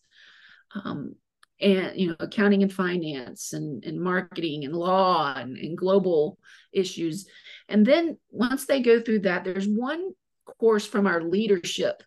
[0.74, 1.14] um,
[1.58, 6.38] and you know accounting and finance and, and marketing and law and, and global
[6.70, 7.26] issues
[7.70, 10.10] and then once they go through that there's one
[10.60, 12.02] course from our leadership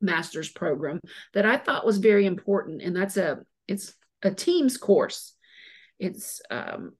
[0.00, 1.00] master's program
[1.34, 3.92] that i thought was very important and that's a it's
[4.22, 5.34] a teams course
[5.98, 6.92] it's um,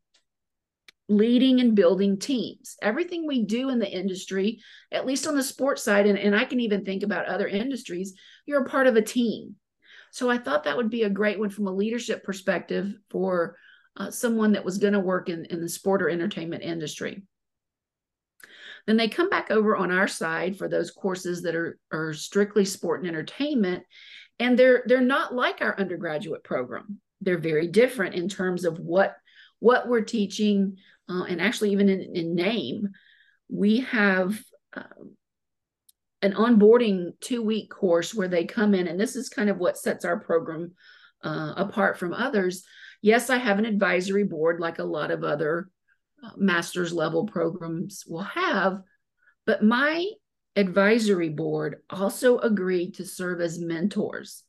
[1.08, 4.60] leading and building teams everything we do in the industry
[4.92, 8.14] at least on the sports side and, and i can even think about other industries
[8.44, 9.56] you're a part of a team
[10.10, 13.56] so I thought that would be a great one from a leadership perspective for
[13.96, 17.22] uh, someone that was going to work in, in the sport or entertainment industry.
[18.86, 22.64] Then they come back over on our side for those courses that are, are strictly
[22.64, 23.84] sport and entertainment.
[24.38, 27.00] And they're they're not like our undergraduate program.
[27.20, 29.16] They're very different in terms of what
[29.58, 30.78] what we're teaching,
[31.08, 32.88] uh, and actually even in, in name,
[33.48, 34.38] we have
[34.76, 34.82] uh,
[36.22, 39.78] an onboarding two week course where they come in, and this is kind of what
[39.78, 40.72] sets our program
[41.24, 42.64] uh, apart from others.
[43.00, 45.68] Yes, I have an advisory board like a lot of other
[46.22, 48.80] uh, master's level programs will have,
[49.46, 50.10] but my
[50.56, 54.42] advisory board also agreed to serve as mentors.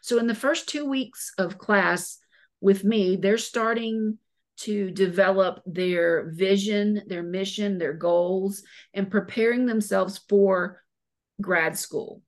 [0.00, 2.18] So, in the first two weeks of class
[2.60, 4.18] with me, they're starting
[4.58, 10.82] to develop their vision, their mission, their goals, and preparing themselves for
[11.40, 12.22] grad school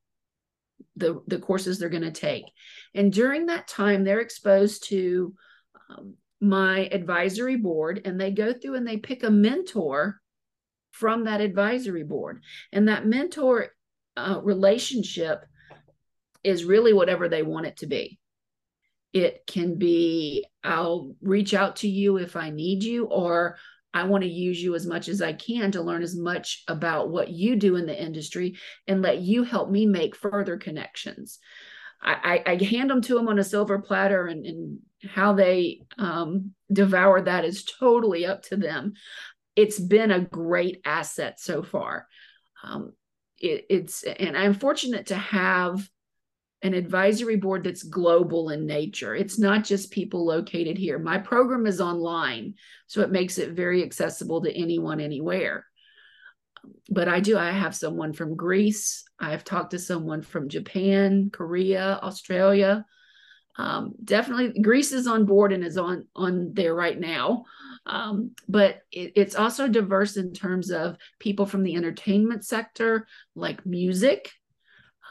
[0.97, 2.45] the the courses they're going to take.
[2.95, 5.35] And during that time they're exposed to
[5.91, 10.21] um, my advisory board and they go through and they pick a mentor
[10.93, 12.43] from that advisory board.
[12.73, 13.69] And that mentor
[14.17, 15.45] uh, relationship
[16.45, 18.20] is really whatever they want it to be
[19.13, 23.57] it can be i'll reach out to you if i need you or
[23.93, 27.11] I want to use you as much as I can to learn as much about
[27.11, 28.57] what you do in the industry
[28.87, 31.41] and let you help me make further connections.
[32.03, 36.55] I, I, hand them to them on a silver platter, and, and how they um,
[36.73, 38.95] devour that is totally up to them.
[39.55, 42.07] It's been a great asset so far.
[42.63, 42.95] Um,
[43.39, 45.87] it, it's and I'm fortunate to have
[46.63, 49.15] an advisory board that's global in nature.
[49.15, 50.99] It's not just people located here.
[50.99, 52.55] My program is online,
[52.87, 55.65] so it makes it very accessible to anyone, anywhere.
[56.91, 59.05] But I do, I have someone from Greece.
[59.19, 62.85] I've talked to someone from Japan, Korea, Australia.
[63.57, 67.45] Um, definitely, Greece is on board and is on on there right now.
[67.87, 73.65] Um, but it, it's also diverse in terms of people from the entertainment sector, like
[73.65, 74.31] music,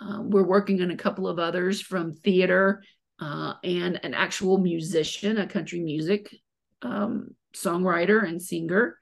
[0.02, 2.84] um, we're working on a couple of others from theater
[3.20, 6.34] uh, and an actual musician, a country music
[6.82, 8.98] um, songwriter and singer.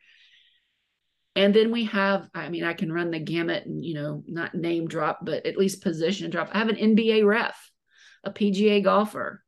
[1.36, 4.56] And then we have, I mean, I can run the gamut and, you know, not
[4.56, 6.50] name drop, but at least position drop.
[6.52, 7.72] I have an NBA ref,
[8.24, 9.44] a PGA golfer,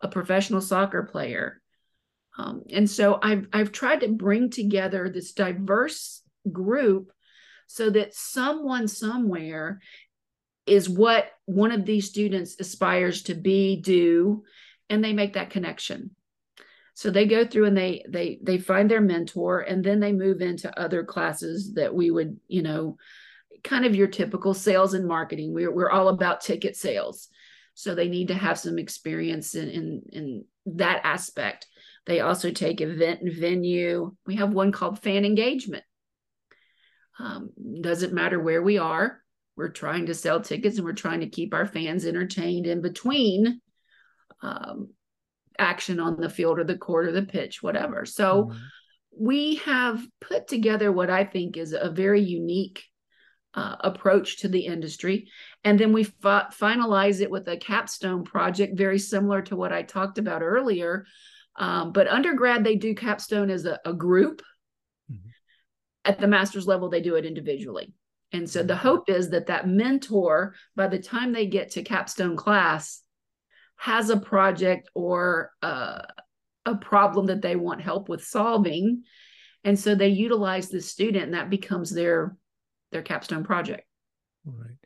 [0.00, 1.60] a professional soccer player.
[2.38, 7.12] Um, and so I've, I've tried to bring together this diverse group
[7.66, 9.80] so that someone somewhere
[10.66, 14.44] is what one of these students aspires to be do
[14.90, 16.10] and they make that connection.
[16.94, 20.40] So they go through and they they they find their mentor and then they move
[20.40, 22.96] into other classes that we would you know
[23.62, 25.52] kind of your typical sales and marketing.
[25.52, 27.28] We're, we're all about ticket sales.
[27.74, 30.44] So they need to have some experience in, in in
[30.76, 31.66] that aspect.
[32.06, 34.16] They also take event and venue.
[34.26, 35.84] We have one called fan engagement.
[37.18, 37.50] Um,
[37.80, 39.20] doesn't matter where we are
[39.56, 43.60] we're trying to sell tickets and we're trying to keep our fans entertained in between
[44.42, 44.90] um,
[45.58, 48.04] action on the field or the court or the pitch, whatever.
[48.04, 48.58] So mm-hmm.
[49.18, 52.84] we have put together what I think is a very unique
[53.54, 55.30] uh, approach to the industry.
[55.64, 59.82] And then we fi- finalize it with a capstone project, very similar to what I
[59.82, 61.06] talked about earlier.
[61.58, 64.42] Um, but undergrad, they do capstone as a, a group.
[65.10, 65.28] Mm-hmm.
[66.04, 67.94] At the master's level, they do it individually.
[68.36, 72.36] And so the hope is that that mentor, by the time they get to capstone
[72.36, 73.02] class,
[73.76, 76.02] has a project or uh,
[76.66, 79.04] a problem that they want help with solving.
[79.64, 82.36] And so they utilize the student, and that becomes their
[82.92, 83.84] their capstone project.
[84.44, 84.76] Right.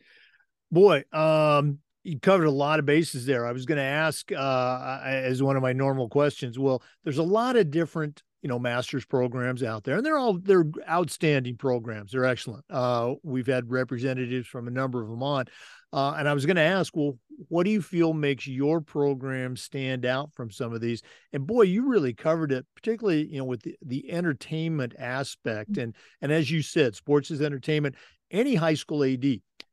[0.70, 3.46] Boy, um, you covered a lot of bases there.
[3.46, 6.56] I was going to ask uh, as one of my normal questions.
[6.56, 10.38] Well, there's a lot of different you know master's programs out there and they're all
[10.38, 12.64] they're outstanding programs they're excellent.
[12.70, 15.44] Uh, we've had representatives from a number of them on
[15.92, 17.18] uh, and i was going to ask well
[17.48, 21.02] what do you feel makes your program stand out from some of these?
[21.32, 25.94] And boy you really covered it particularly you know with the, the entertainment aspect and
[26.20, 27.96] and as you said sports is entertainment.
[28.30, 29.24] Any high school ad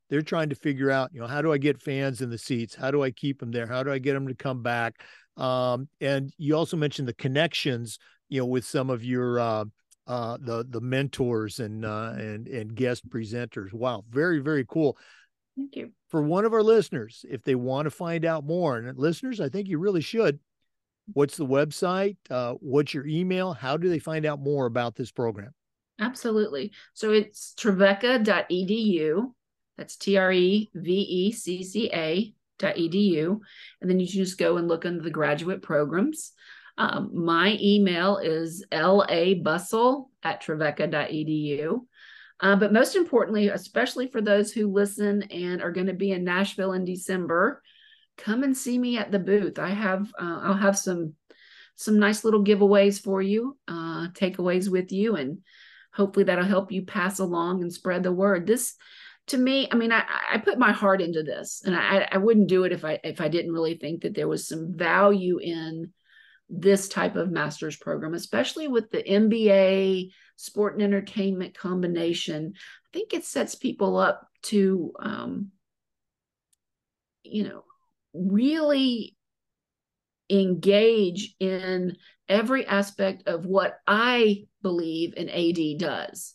[0.10, 2.76] they're trying to figure out you know how do i get fans in the seats?
[2.76, 3.68] How do i keep them there?
[3.68, 5.02] How do i get them to come back?
[5.36, 8.00] Um, and you also mentioned the connections
[8.30, 9.66] you know, with some of your uh,
[10.08, 13.74] uh, the the mentors and uh, and and guest presenters.
[13.74, 14.98] Wow, very very cool.
[15.56, 15.92] Thank you.
[16.10, 19.50] For one of our listeners, if they want to find out more, and listeners, I
[19.50, 20.40] think you really should.
[21.14, 22.18] What's the website?
[22.30, 23.54] Uh, what's your email?
[23.54, 25.54] How do they find out more about this program?
[26.00, 26.72] Absolutely.
[26.94, 29.32] So it's trevecca.edu.
[29.78, 33.40] That's T R E V E C C A dot edu.
[33.82, 36.34] And then you can just go and look under the graduate programs.
[36.78, 41.82] Um, my email is labustle at trevecca.edu.
[42.40, 46.24] Uh, but most importantly, especially for those who listen and are going to be in
[46.24, 47.64] Nashville in December,
[48.18, 49.58] come and see me at the booth.
[49.58, 51.16] I have uh, I'll have some
[51.76, 55.40] some nice little giveaways for you, uh, takeaways with you, and
[55.94, 58.46] hopefully that'll help you pass along and spread the word.
[58.46, 58.76] This
[59.28, 62.48] to me, I mean, I, I put my heart into this, and I, I wouldn't
[62.48, 65.92] do it if I if I didn't really think that there was some value in
[66.50, 72.54] this type of master's program, especially with the MBA sport and entertainment combination.
[72.56, 75.52] I think it sets people up to, um,
[77.24, 77.64] you know,
[78.14, 79.16] really
[80.30, 81.98] engage in
[82.30, 86.34] every aspect of what I believe an AD does.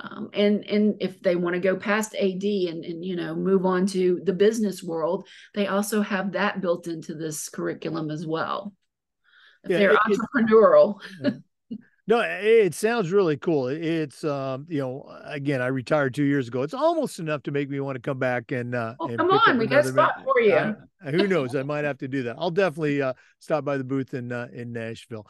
[0.00, 3.66] Um, and and if they want to go past AD and and you know move
[3.66, 8.72] on to the business world, they also have that built into this curriculum as well
[9.66, 11.00] yeah, they're it, entrepreneurial.
[11.22, 11.34] It,
[12.06, 13.68] no, it sounds really cool.
[13.68, 16.62] It's um, you know, again, I retired two years ago.
[16.62, 19.30] It's almost enough to make me want to come back and uh well, and come
[19.30, 20.54] on, we got a spot for you.
[20.54, 20.74] Uh,
[21.10, 21.54] who knows?
[21.54, 22.36] I might have to do that.
[22.38, 25.26] I'll definitely uh stop by the booth in uh, in Nashville.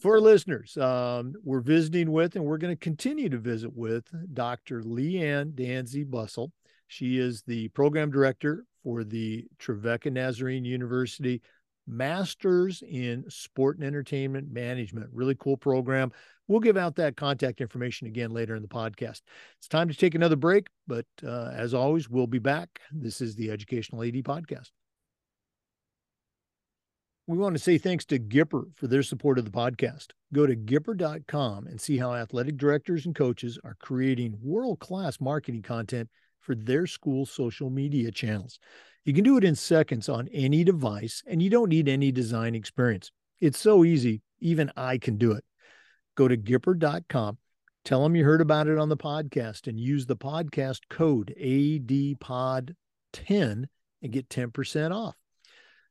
[0.00, 4.82] For listeners, um, we're visiting with and we're going to continue to visit with Dr.
[4.82, 6.50] Leanne Danzy Bussell.
[6.88, 11.40] She is the program director for the Trevecca Nazarene University
[11.86, 15.08] Masters in Sport and Entertainment Management.
[15.12, 16.12] Really cool program.
[16.48, 19.22] We'll give out that contact information again later in the podcast.
[19.58, 22.80] It's time to take another break, but uh, as always, we'll be back.
[22.92, 24.70] This is the Educational AD Podcast.
[27.28, 30.12] We want to say thanks to Gipper for their support of the podcast.
[30.32, 35.62] Go to Gipper.com and see how athletic directors and coaches are creating world class marketing
[35.62, 36.08] content
[36.46, 38.60] for their school social media channels.
[39.04, 42.54] You can do it in seconds on any device, and you don't need any design
[42.54, 43.10] experience.
[43.40, 45.44] It's so easy, even I can do it.
[46.14, 47.38] Go to Gipper.com,
[47.84, 52.74] tell them you heard about it on the podcast, and use the podcast code ADPOD10
[53.28, 55.16] and get 10% off.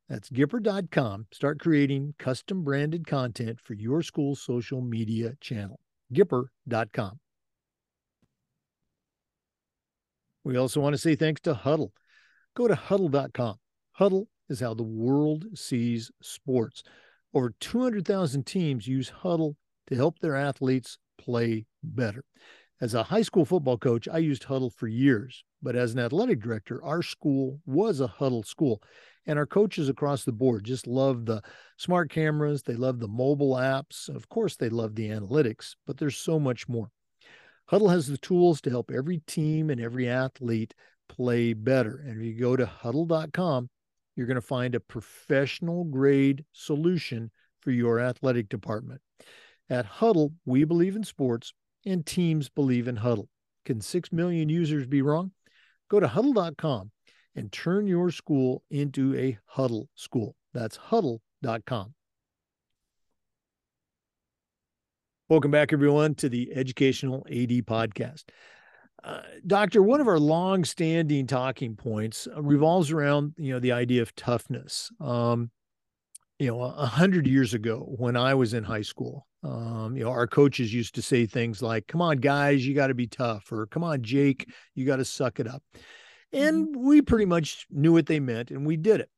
[0.08, 1.28] That's Gipper.com.
[1.32, 5.80] Start creating custom branded content for your school's social media channel.
[6.14, 7.20] Gipper.com.
[10.46, 11.90] We also want to say thanks to Hudl.
[12.56, 13.56] Go to hudl.com.
[14.00, 16.84] Hudl is how the world sees sports.
[17.34, 19.56] Over 200,000 teams use Hudl
[19.88, 22.24] to help their athletes play better.
[22.80, 26.42] As a high school football coach, I used Hudl for years, but as an athletic
[26.42, 28.84] director, our school was a Hudl school.
[29.26, 31.42] And our coaches across the board just love the
[31.78, 32.62] smart cameras.
[32.62, 34.10] They love the mobile apps.
[34.10, 36.92] Of course, they love the analytics, but there's so much more.
[37.72, 40.74] Hudl has the tools to help every team and every athlete
[41.10, 42.04] play better.
[42.06, 43.70] And if you go to hudl.com,
[44.16, 49.02] you're going to find a professional grade solution for your athletic department.
[49.70, 51.54] At Hudl, we believe in sports
[51.86, 53.28] and teams believe in Hudl.
[53.66, 55.32] Can 6 million users be wrong?
[55.90, 56.92] Go to hudl.com
[57.36, 60.36] and turn your school into a Hudl school.
[60.54, 61.94] That's hudl.com.
[65.28, 68.26] Welcome back, everyone, to the Educational AD Podcast.
[69.04, 74.16] Uh, doctor, one of our long-standing talking points revolves around you know the idea of
[74.16, 74.92] toughness.
[75.02, 75.50] Um,
[76.38, 80.12] you know, a hundred years ago when I was in high school, um, you know,
[80.12, 83.52] our coaches used to say things like, "Come on, guys, you got to be tough,"
[83.52, 85.64] or "Come on, Jake, you got to suck it up,"
[86.34, 86.88] and mm-hmm.
[86.88, 89.10] we pretty much knew what they meant, and we did it.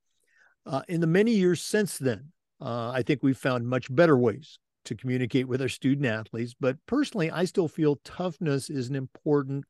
[0.66, 2.32] Uh, in the many years since then,
[2.62, 4.58] uh, I think we've found much better ways
[4.88, 6.56] to communicate with our student athletes.
[6.60, 9.66] But personally, I still feel toughness is an important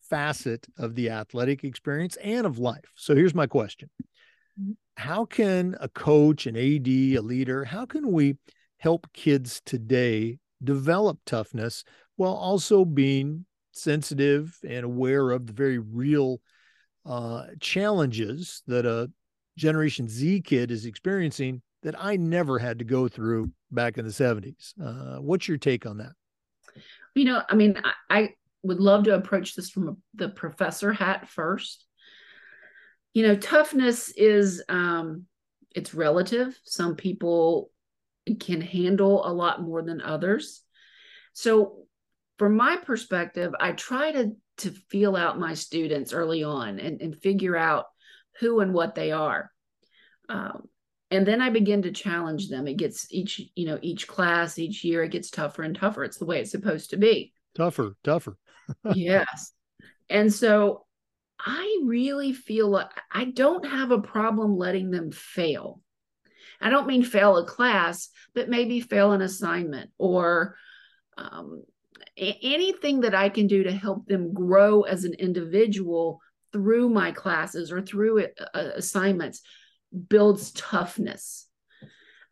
[0.00, 2.92] facet of the athletic experience and of life.
[2.96, 3.90] So here's my question
[4.60, 4.72] mm-hmm.
[4.96, 8.36] How can a coach, an AD, a leader, how can we
[8.78, 11.84] help kids today develop toughness
[12.16, 16.40] while also being sensitive and aware of the very real
[17.06, 19.10] uh, challenges that a
[19.56, 24.10] Generation Z kid is experiencing that I never had to go through back in the
[24.10, 24.74] 70s.
[24.82, 26.12] Uh, what's your take on that?
[27.14, 31.28] You know, I mean, I, I would love to approach this from the professor hat
[31.28, 31.84] first.
[33.14, 35.24] You know, toughness is um,
[35.74, 36.58] it's relative.
[36.64, 37.70] Some people
[38.38, 40.62] can handle a lot more than others.
[41.32, 41.84] So,
[42.38, 47.20] from my perspective, I try to to feel out my students early on and, and
[47.20, 47.86] figure out
[48.38, 49.50] who and what they are.
[50.28, 50.68] Um,
[51.10, 52.66] and then i begin to challenge them.
[52.68, 56.04] It gets each you know each class each year it gets tougher and tougher.
[56.04, 57.32] It's the way it's supposed to be.
[57.54, 58.36] Tougher tougher.
[58.94, 59.52] Yes.
[60.08, 60.86] And so
[61.44, 65.80] i really feel like i don't have a problem letting them fail.
[66.60, 70.56] I don't mean fail a class but maybe fail an assignment or
[71.18, 71.64] um,
[72.16, 76.20] anything that i can do to help them grow as an individual
[76.52, 79.42] through my classes or through uh, assignments
[80.08, 81.46] builds toughness.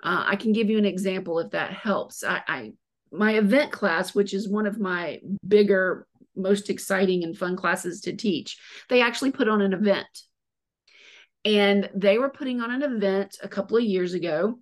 [0.03, 2.23] Uh, I can give you an example if that helps.
[2.23, 2.73] I, I
[3.11, 6.07] my event class, which is one of my bigger,
[6.37, 10.07] most exciting and fun classes to teach, they actually put on an event.
[11.45, 14.59] And they were putting on an event a couple of years ago.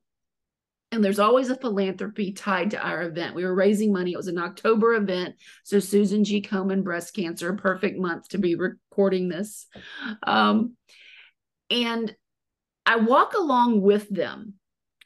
[0.92, 3.34] And there's always a philanthropy tied to our event.
[3.34, 4.12] We were raising money.
[4.12, 5.34] It was an October event.
[5.64, 6.40] So, Susan G.
[6.40, 9.66] Komen, breast cancer, perfect month to be recording this.
[10.22, 10.76] Um,
[11.70, 12.14] and
[12.86, 14.54] I walk along with them.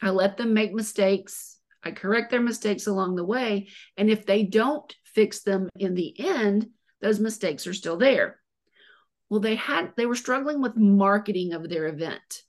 [0.02, 1.58] I let them make mistakes.
[1.82, 3.68] I correct their mistakes along the way.
[3.96, 6.68] And if they don't fix them in the end,
[7.00, 8.38] those mistakes are still there.
[9.30, 12.42] Well, they had they were struggling with marketing of their event.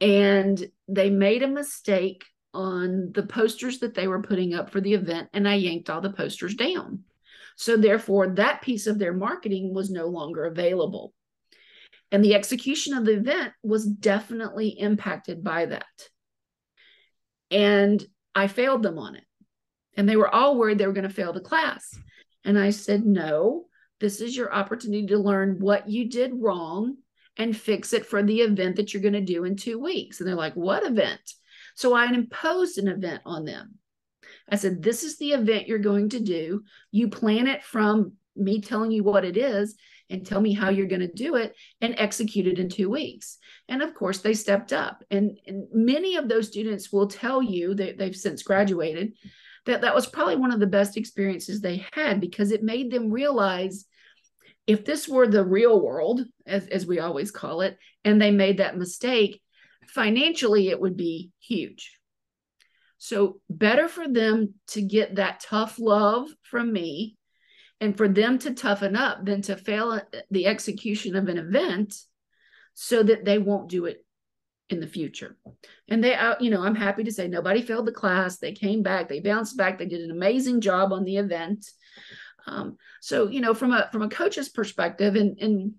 [0.00, 2.24] And they made a mistake
[2.54, 6.00] on the posters that they were putting up for the event and I yanked all
[6.00, 7.04] the posters down.
[7.56, 11.12] So therefore that piece of their marketing was no longer available.
[12.10, 15.84] And the execution of the event was definitely impacted by that.
[17.50, 18.04] And
[18.34, 19.24] I failed them on it.
[19.96, 21.98] And they were all worried they were going to fail the class.
[22.44, 23.66] And I said, no,
[24.00, 26.96] this is your opportunity to learn what you did wrong
[27.36, 30.20] and fix it for the event that you're going to do in two weeks.
[30.20, 31.20] And they're like, what event?
[31.74, 33.74] So I imposed an event on them.
[34.48, 36.62] I said, this is the event you're going to do.
[36.90, 39.76] You plan it from me telling you what it is
[40.10, 43.38] and tell me how you're going to do it and execute it in two weeks.
[43.68, 45.04] And of course, they stepped up.
[45.10, 49.12] And, and many of those students will tell you that they've since graduated
[49.66, 53.10] that that was probably one of the best experiences they had because it made them
[53.10, 53.84] realize
[54.66, 58.58] if this were the real world, as, as we always call it, and they made
[58.58, 59.40] that mistake,
[59.88, 61.98] financially, it would be huge.
[62.98, 67.17] So, better for them to get that tough love from me
[67.80, 70.00] and for them to toughen up than to fail
[70.30, 71.94] the execution of an event
[72.74, 74.04] so that they won't do it
[74.68, 75.36] in the future.
[75.88, 78.38] And they, you know, I'm happy to say nobody failed the class.
[78.38, 81.66] They came back, they bounced back, they did an amazing job on the event.
[82.46, 85.74] Um, so, you know, from a from a coach's perspective, and and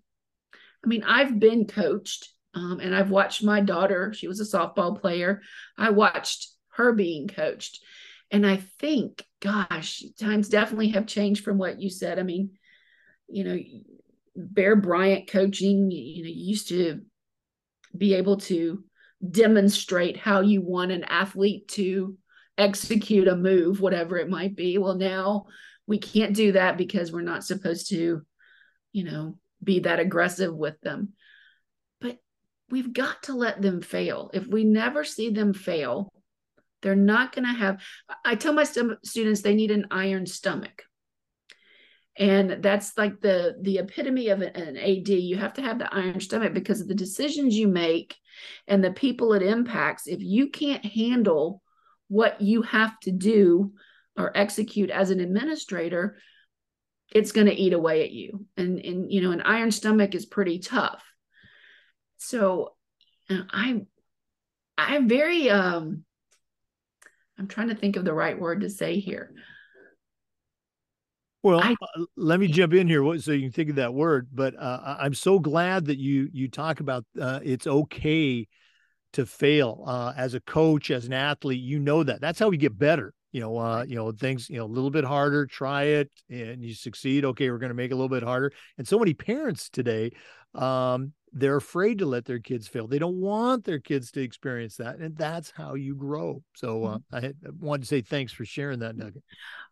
[0.84, 4.14] I mean, I've been coached, um, and I've watched my daughter.
[4.14, 5.42] She was a softball player.
[5.78, 7.80] I watched her being coached,
[8.32, 12.20] and I think, gosh, times definitely have changed from what you said.
[12.20, 12.52] I mean,
[13.28, 13.58] you know,
[14.36, 17.02] Bear Bryant coaching, you know, you used to
[17.98, 18.84] be able to
[19.28, 22.18] demonstrate how you want an athlete to
[22.58, 24.78] execute a move, whatever it might be.
[24.78, 25.48] Well, now
[25.88, 28.22] we can't do that because we're not supposed to,
[28.92, 31.14] you know, be that aggressive with them.
[32.00, 32.18] But
[32.70, 34.30] we've got to let them fail.
[34.34, 36.12] If we never see them fail,
[36.82, 37.82] they're not going to have,
[38.26, 40.84] I tell my st- students they need an iron stomach.
[42.18, 45.08] And that's like the the epitome of an AD.
[45.08, 48.18] You have to have the iron stomach because of the decisions you make
[48.68, 50.06] and the people it impacts.
[50.06, 51.62] If you can't handle
[52.10, 53.72] what you have to do
[54.18, 56.18] or execute as an administrator,
[57.14, 58.46] it's going to eat away at you.
[58.58, 61.02] And and you know, an iron stomach is pretty tough.
[62.18, 62.74] So
[63.30, 63.82] I
[64.78, 66.04] I'm very um
[67.40, 69.34] I'm trying to think of the right word to say here.
[71.42, 74.28] Well, I, uh, let me jump in here so you can think of that word.
[74.34, 78.46] But uh, I'm so glad that you you talk about uh, it's okay
[79.14, 81.62] to fail uh, as a coach, as an athlete.
[81.62, 82.20] You know that.
[82.20, 83.14] That's how we get better.
[83.32, 84.50] You know, uh, you know things.
[84.50, 85.46] You know, a little bit harder.
[85.46, 87.24] Try it, and you succeed.
[87.24, 88.52] Okay, we're going to make it a little bit harder.
[88.78, 90.12] And so many parents today,
[90.56, 92.88] um, they're afraid to let their kids fail.
[92.88, 96.44] They don't want their kids to experience that, and that's how you grow.
[96.56, 97.26] So uh, mm-hmm.
[97.26, 99.24] I, I wanted to say thanks for sharing that nugget.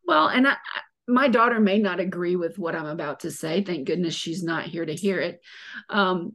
[0.06, 0.56] Well, and I,
[1.08, 3.64] my daughter may not agree with what I'm about to say.
[3.64, 5.42] Thank goodness she's not here to hear it.
[5.90, 6.34] Um,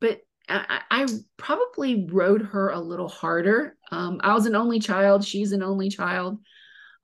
[0.00, 1.06] but I, I,
[1.36, 3.76] probably rode her a little harder.
[3.90, 5.24] Um, I was an only child.
[5.24, 6.38] She's an only child.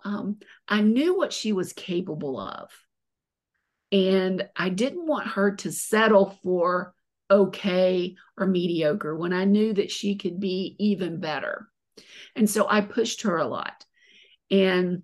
[0.05, 0.39] Um,
[0.69, 2.71] I knew what she was capable of.
[3.93, 6.95] And I didn't want her to settle for
[7.31, 11.69] okay or mediocre when I knew that she could be even better.
[12.35, 13.85] And so I pushed her a lot.
[14.51, 15.03] And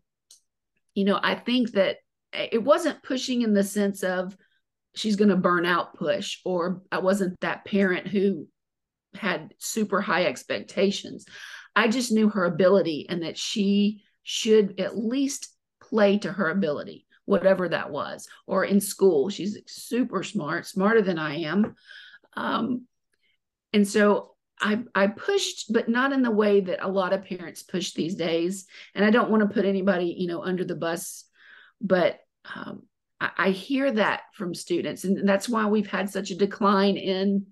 [0.95, 1.99] you know, I think that
[2.33, 4.37] it wasn't pushing in the sense of
[4.95, 8.49] she's going to burn out push, or I wasn't that parent who
[9.15, 11.27] had super high expectations.
[11.75, 17.07] I just knew her ability and that she should at least play to her ability,
[17.27, 18.27] whatever that was.
[18.47, 21.77] Or in school, she's super smart, smarter than I am.
[22.37, 22.87] Um,
[23.73, 27.63] and so I, I pushed, but not in the way that a lot of parents
[27.63, 28.67] push these days.
[28.95, 31.25] And I don't want to put anybody, you know, under the bus,
[31.81, 32.19] but
[32.55, 32.83] um,
[33.21, 37.47] I, I, hear that from students, and that's why we've had such a decline in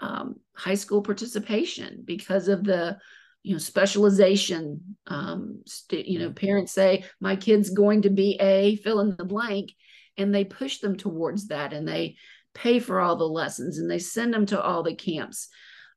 [0.00, 2.98] um, high school participation because of the,
[3.42, 4.96] you know, specialization.
[5.06, 9.24] Um, st- you know, parents say my kid's going to be a fill in the
[9.24, 9.72] blank,
[10.16, 12.16] and they push them towards that, and they
[12.54, 15.48] pay for all the lessons, and they send them to all the camps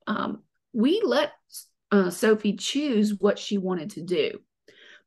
[0.07, 0.43] um,
[0.73, 1.31] we let
[1.91, 4.39] uh, Sophie choose what she wanted to do.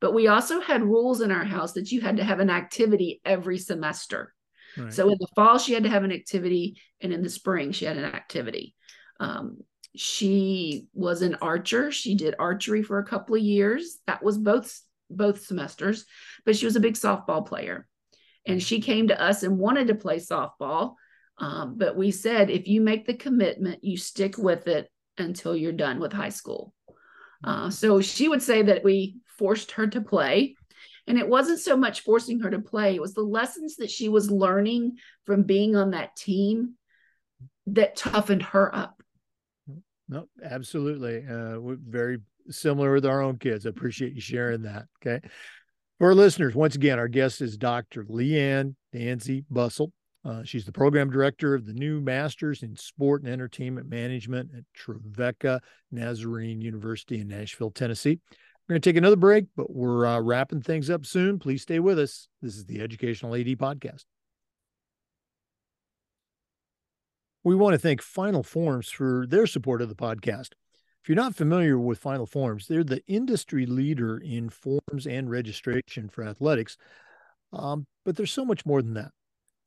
[0.01, 3.21] But we also had rules in our house that you had to have an activity
[3.25, 4.33] every semester.
[4.77, 4.93] Right.
[4.93, 7.85] So in the fall, she had to have an activity, and in the spring, she
[7.85, 8.75] had an activity.
[9.19, 9.59] Um,
[9.97, 11.91] she was an archer.
[11.91, 13.99] She did archery for a couple of years.
[14.07, 14.81] That was both
[15.11, 16.05] both semesters,
[16.45, 17.89] but she was a big softball player.
[18.47, 20.95] And she came to us and wanted to play softball.
[21.39, 25.73] Um, but we said, if you make the commitment, you stick with it until you're
[25.73, 26.75] done with high school.
[27.45, 30.57] Uh, so she would say that we forced her to play.
[31.07, 34.09] And it wasn't so much forcing her to play, it was the lessons that she
[34.09, 36.75] was learning from being on that team
[37.67, 39.03] that toughened her up.
[40.09, 41.27] No, absolutely.
[41.27, 42.19] Uh, we're very
[42.51, 43.67] similar with our own kids.
[43.67, 44.85] I appreciate you sharing that.
[45.01, 45.27] Okay.
[45.99, 48.05] For our listeners, once again, our guest is Dr.
[48.05, 49.93] Leanne Danzy Bussell.
[50.25, 54.65] Uh, she's the program director of the new Masters in Sport and Entertainment Management at
[54.75, 55.61] Trevecca
[55.91, 58.19] Nazarene University in Nashville, Tennessee.
[58.69, 61.39] We're going to take another break, but we're uh, wrapping things up soon.
[61.39, 62.29] Please stay with us.
[62.43, 64.05] This is the Educational AD Podcast.
[67.45, 70.51] We want to thank Final Forms for their support of the podcast.
[71.03, 76.11] If you're not familiar with Final Forms, they're the industry leader in forms and registration
[76.11, 76.77] for athletics.
[77.53, 79.13] Um, but there's so much more than that.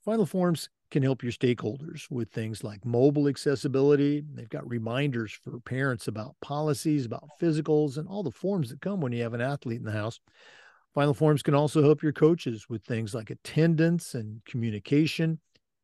[0.03, 4.23] Final Forms can help your stakeholders with things like mobile accessibility.
[4.33, 8.99] They've got reminders for parents about policies, about physicals, and all the forms that come
[8.99, 10.19] when you have an athlete in the house.
[10.95, 15.39] Final Forms can also help your coaches with things like attendance and communication.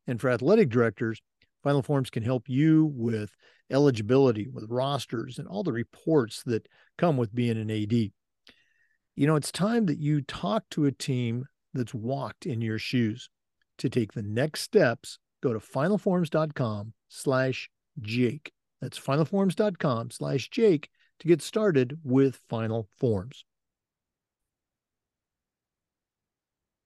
[0.08, 1.22] And for athletic directors,
[1.64, 3.36] Final Forms can help you with
[3.70, 7.94] eligibility, with rosters, and all the reports that come with being an AD.
[7.94, 13.30] You know, it's time that you talk to a team that's walked in your shoes
[13.78, 17.70] to take the next steps, go to finalforms.com slash
[18.00, 18.52] Jake.
[18.82, 23.46] That's finalforms.com slash Jake to get started with Final Forms.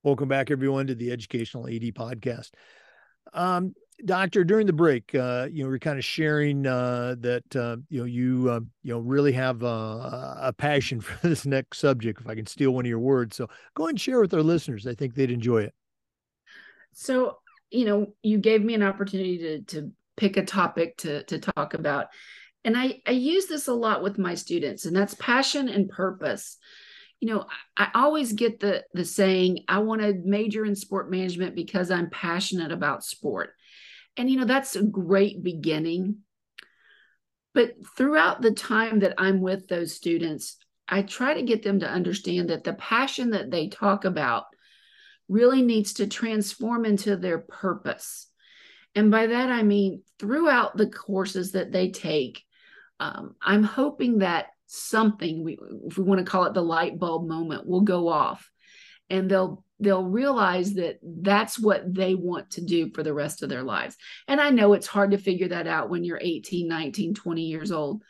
[0.04, 2.52] Welcome back, everyone, to the Educational AD Podcast.
[3.34, 7.78] Um, doctor, during the break, uh, you know, we're kind of sharing uh, that uh,
[7.90, 12.22] you know you uh, you know really have a, a passion for this next subject.
[12.22, 14.88] If I can steal one of your words, so go and share with our listeners.
[14.88, 15.74] I think they'd enjoy it.
[16.94, 17.38] So,
[17.70, 21.74] you know, you gave me an opportunity to to pick a topic to to talk
[21.74, 22.08] about.
[22.64, 26.58] And I I use this a lot with my students and that's passion and purpose.
[27.20, 27.46] You know,
[27.78, 31.92] I, I always get the the saying I want to major in sport management because
[31.92, 33.52] I'm passionate about sport.
[34.18, 36.18] And you know, that's a great beginning.
[37.54, 41.90] But throughout the time that I'm with those students, I try to get them to
[41.90, 44.46] understand that the passion that they talk about
[45.32, 48.28] really needs to transform into their purpose.
[48.96, 52.44] And by that, I mean throughout the courses that they take,
[53.00, 55.58] um, I'm hoping that something, we,
[55.88, 58.52] if we want to call it the light bulb moment, will go off
[59.10, 63.50] and they'll they'll realize that that's what they want to do for the rest of
[63.50, 67.14] their lives and i know it's hard to figure that out when you're 18 19
[67.16, 68.04] 20 years old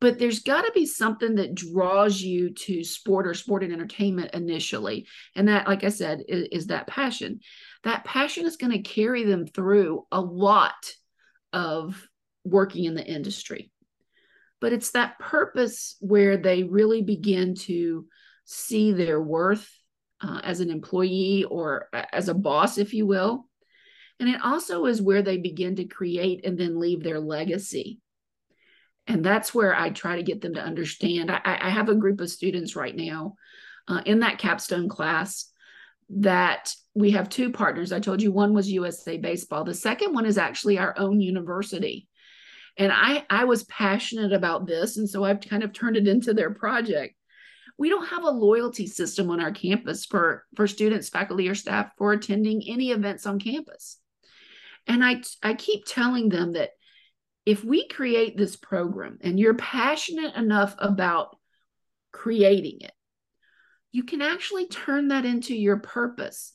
[0.00, 4.30] but there's got to be something that draws you to sport or sport and entertainment
[4.34, 7.40] initially and that like i said is, is that passion
[7.84, 10.74] that passion is going to carry them through a lot
[11.52, 12.08] of
[12.44, 13.70] working in the industry
[14.60, 18.06] but it's that purpose where they really begin to
[18.44, 19.70] see their worth
[20.20, 23.46] uh, as an employee or as a boss, if you will.
[24.18, 28.00] And it also is where they begin to create and then leave their legacy.
[29.06, 31.30] And that's where I try to get them to understand.
[31.30, 33.36] I, I have a group of students right now
[33.88, 35.50] uh, in that capstone class
[36.10, 37.92] that we have two partners.
[37.92, 42.08] I told you one was USA Baseball, the second one is actually our own university.
[42.78, 44.96] And I, I was passionate about this.
[44.96, 47.14] And so I've kind of turned it into their project
[47.78, 51.90] we don't have a loyalty system on our campus for for students faculty or staff
[51.98, 53.98] for attending any events on campus
[54.86, 56.70] and i i keep telling them that
[57.46, 61.36] if we create this program and you're passionate enough about
[62.12, 62.92] creating it
[63.92, 66.52] you can actually turn that into your purpose.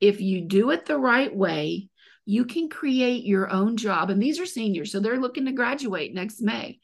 [0.00, 1.90] If you do it the right way
[2.28, 4.10] you can create your own job.
[4.10, 6.78] And these are seniors so they're looking to graduate next may.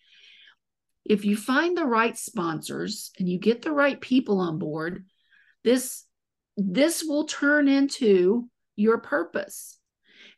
[1.04, 5.04] If you find the right sponsors and you get the right people on board,
[5.62, 6.04] this
[6.56, 9.78] this will turn into your purpose.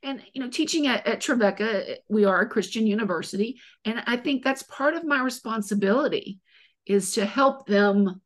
[0.07, 4.44] And you know, teaching at, at Trevecca, we are a Christian university, and I think
[4.44, 6.38] that's part of my responsibility
[6.86, 8.20] is to help them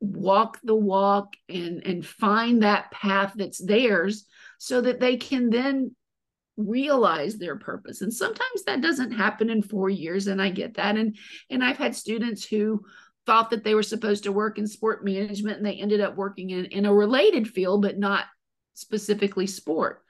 [0.00, 4.26] walk the walk and and find that path that's theirs
[4.58, 5.96] so that they can then
[6.58, 8.02] realize their purpose.
[8.02, 10.98] And sometimes that doesn't happen in 4 years and I get that.
[10.98, 11.16] And
[11.48, 12.84] and I've had students who
[13.24, 16.50] thought that they were supposed to work in sport management and they ended up working
[16.50, 18.26] in in a related field but not
[18.74, 20.02] specifically sport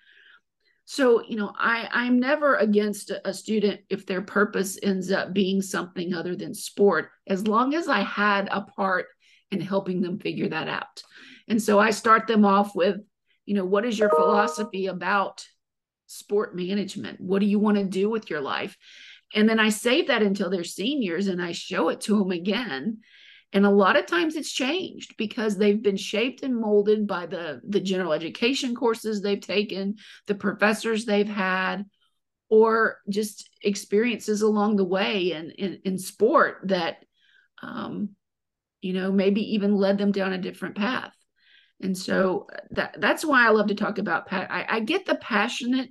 [0.86, 5.60] so you know i i'm never against a student if their purpose ends up being
[5.60, 9.06] something other than sport as long as i had a part
[9.50, 11.02] in helping them figure that out
[11.48, 12.96] and so i start them off with
[13.44, 15.44] you know what is your philosophy about
[16.06, 17.20] sport management.
[17.20, 18.76] What do you want to do with your life?
[19.34, 22.98] And then I save that until they're seniors and I show it to them again.
[23.52, 27.60] And a lot of times it's changed because they've been shaped and molded by the,
[27.66, 31.84] the general education courses they've taken, the professors they've had,
[32.48, 37.04] or just experiences along the way in, in, in sport that,
[37.62, 38.10] um,
[38.80, 41.12] you know, maybe even led them down a different path.
[41.80, 44.50] And so that that's why I love to talk about Pat.
[44.50, 45.90] I, I get the passionate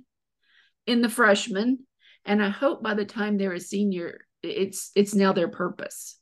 [0.86, 1.78] in the freshman
[2.24, 6.18] and i hope by the time they're a senior it's it's now their purpose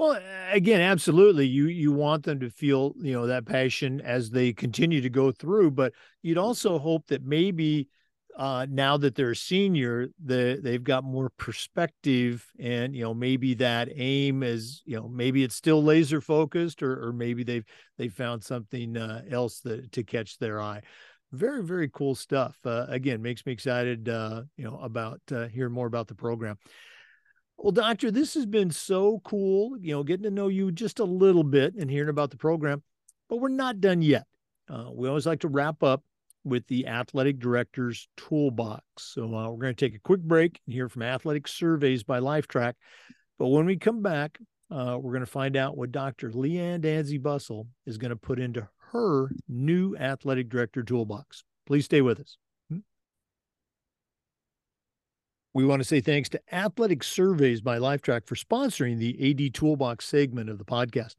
[0.00, 0.18] well
[0.50, 5.02] again absolutely you you want them to feel you know that passion as they continue
[5.02, 5.92] to go through but
[6.22, 7.86] you'd also hope that maybe
[8.36, 13.54] uh, now that they're a senior, the, they've got more perspective, and you know maybe
[13.54, 17.66] that aim is you know maybe it's still laser focused, or or maybe they've
[17.98, 20.80] they found something uh, else that to catch their eye.
[21.32, 25.74] Very very cool stuff uh, again makes me excited uh, you know about uh, hearing
[25.74, 26.56] more about the program
[27.60, 31.04] well doctor this has been so cool you know getting to know you just a
[31.04, 32.82] little bit and hearing about the program
[33.28, 34.24] but we're not done yet
[34.68, 36.02] uh, we always like to wrap up
[36.42, 40.74] with the athletic director's toolbox so uh, we're going to take a quick break and
[40.74, 42.74] hear from athletic surveys by lifetrack
[43.38, 44.38] but when we come back
[44.70, 48.38] uh, we're going to find out what dr leanne danzy bussell is going to put
[48.38, 51.44] into her new athletic director toolbox.
[51.66, 52.36] Please stay with us.
[55.52, 60.04] We want to say thanks to Athletic Surveys by Lifetrack for sponsoring the AD Toolbox
[60.04, 61.16] segment of the podcast.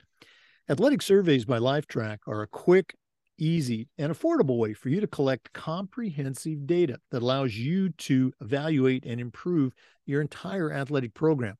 [0.69, 2.95] Athletic Surveys by Lifetrack are a quick,
[3.37, 9.05] easy, and affordable way for you to collect comprehensive data that allows you to evaluate
[9.05, 9.73] and improve
[10.05, 11.57] your entire athletic program.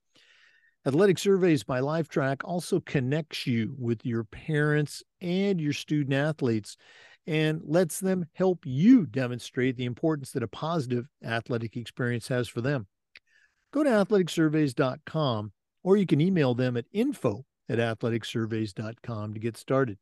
[0.85, 6.77] Athletic Surveys by Lifetrack also connects you with your parents and your student athletes
[7.27, 12.61] and lets them help you demonstrate the importance that a positive athletic experience has for
[12.61, 12.87] them.
[13.71, 15.51] Go to athleticsurveys.com
[15.83, 19.97] or you can email them at info at athleticsurveys.com to get started.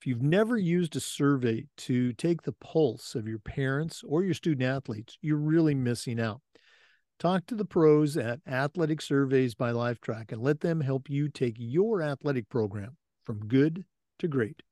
[0.00, 4.34] If you've never used a survey to take the pulse of your parents or your
[4.34, 6.40] student athletes, you're really missing out.
[7.20, 11.54] Talk to the pros at Athletic Surveys by Lifetrack and let them help you take
[11.56, 13.84] your athletic program from good
[14.18, 14.62] to great.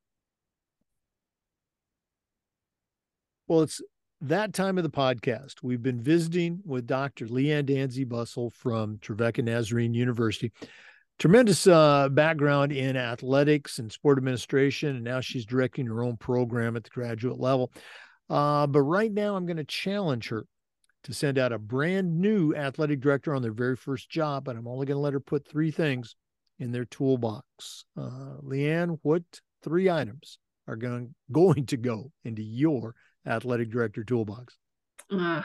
[3.50, 3.82] Well, it's
[4.20, 5.54] that time of the podcast.
[5.60, 7.26] We've been visiting with Dr.
[7.26, 10.52] Leanne Danzy Bussell from Trevecca Nazarene University.
[11.18, 16.76] Tremendous uh, background in athletics and sport administration, and now she's directing her own program
[16.76, 17.72] at the graduate level.
[18.28, 20.44] Uh, but right now, I'm going to challenge her
[21.02, 24.68] to send out a brand new athletic director on their very first job, but I'm
[24.68, 26.14] only going to let her put three things
[26.60, 27.84] in their toolbox.
[27.96, 29.24] Uh, Leanne, what
[29.64, 30.38] three items
[30.68, 32.94] are going, going to go into your
[33.26, 34.56] athletic director toolbox?
[35.10, 35.42] Uh,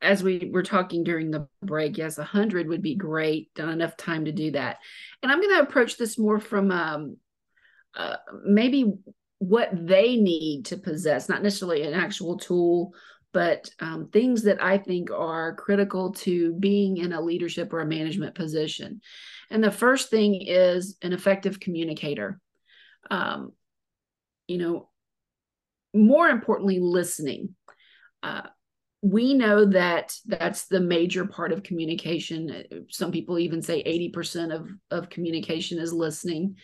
[0.00, 3.52] as we were talking during the break, yes, 100 would be great.
[3.54, 4.78] Done enough time to do that.
[5.22, 7.16] And I'm going to approach this more from um,
[7.94, 8.92] uh, maybe
[9.38, 12.94] what they need to possess, not necessarily an actual tool
[13.36, 17.86] but um, things that I think are critical to being in a leadership or a
[17.86, 19.02] management position.
[19.50, 22.40] And the first thing is an effective communicator.
[23.10, 23.52] Um,
[24.48, 24.88] you know,
[25.96, 27.54] more importantly, listening.
[28.22, 28.42] Uh,
[29.02, 32.86] we know that that's the major part of communication.
[32.90, 36.56] Some people even say 80% of, of communication is listening.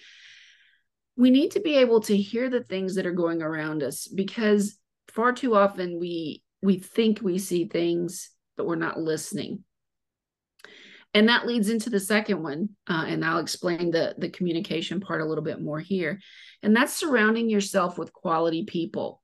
[1.17, 4.79] We need to be able to hear the things that are going around us because
[5.09, 9.65] far too often we we think we see things, but we're not listening.
[11.15, 15.21] And that leads into the second one, uh, and I'll explain the the communication part
[15.21, 16.21] a little bit more here.
[16.63, 19.22] And that's surrounding yourself with quality people,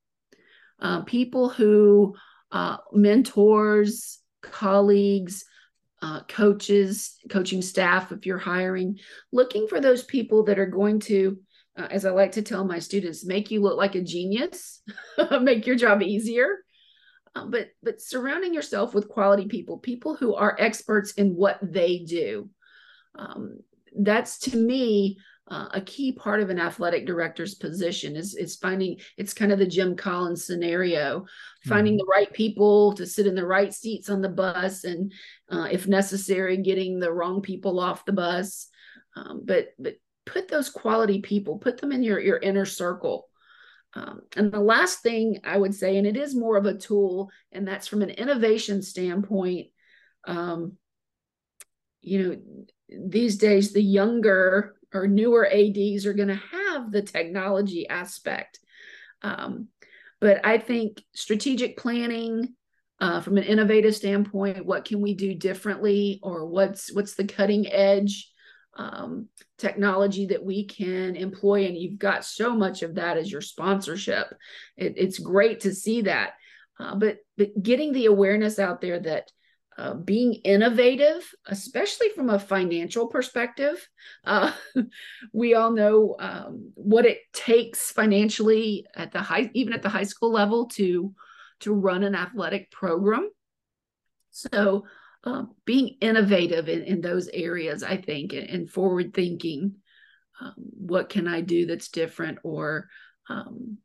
[0.81, 2.15] uh, people who
[2.53, 5.45] uh, mentors, colleagues,
[6.01, 8.99] uh, coaches, coaching staff, if you're hiring,
[9.33, 11.39] looking for those people that are going to,
[11.77, 14.81] uh, as I like to tell my students, make you look like a genius,
[15.41, 16.59] make your job easier,
[17.35, 21.99] um, but but surrounding yourself with quality people people who are experts in what they
[21.99, 22.49] do.
[23.15, 23.59] Um,
[23.99, 25.19] that's to me
[25.51, 29.59] uh, a key part of an athletic director's position is is finding it's kind of
[29.59, 31.25] the Jim Collins scenario,
[31.67, 31.99] finding mm-hmm.
[31.99, 35.13] the right people to sit in the right seats on the bus, and
[35.51, 38.69] uh, if necessary, getting the wrong people off the bus.
[39.17, 39.95] Um, but but
[40.27, 43.29] put those quality people, put them in your your inner circle.
[43.95, 47.31] Um, and the last thing I would say, and it is more of a tool,
[47.53, 49.69] and that's from an innovation standpoint.
[50.27, 50.77] Um,
[52.03, 52.37] you know,
[53.09, 58.59] these days, the younger or newer ADs are going to have the technology aspect.
[59.23, 59.69] Um,
[60.21, 62.55] but I think strategic planning,
[63.01, 67.71] uh, from an innovative standpoint, what can we do differently, or what's what's the cutting
[67.71, 68.29] edge
[68.77, 69.29] um,
[69.59, 71.67] technology that we can employ?
[71.67, 74.27] And you've got so much of that as your sponsorship.
[74.77, 76.33] It, it's great to see that.
[76.81, 79.31] Uh, but but getting the awareness out there that
[79.79, 83.89] uh, being innovative, especially from a financial perspective.
[84.25, 84.53] Uh,
[85.33, 90.03] we all know um, what it takes financially at the high, even at the high
[90.03, 91.15] school level, to
[91.61, 93.31] to run an athletic program.
[94.31, 94.85] So
[95.25, 99.77] uh, being innovative in, in those areas, I think, and, and forward thinking.
[100.41, 102.39] Um, what can I do that's different?
[102.45, 102.89] Or,
[103.29, 103.79] um,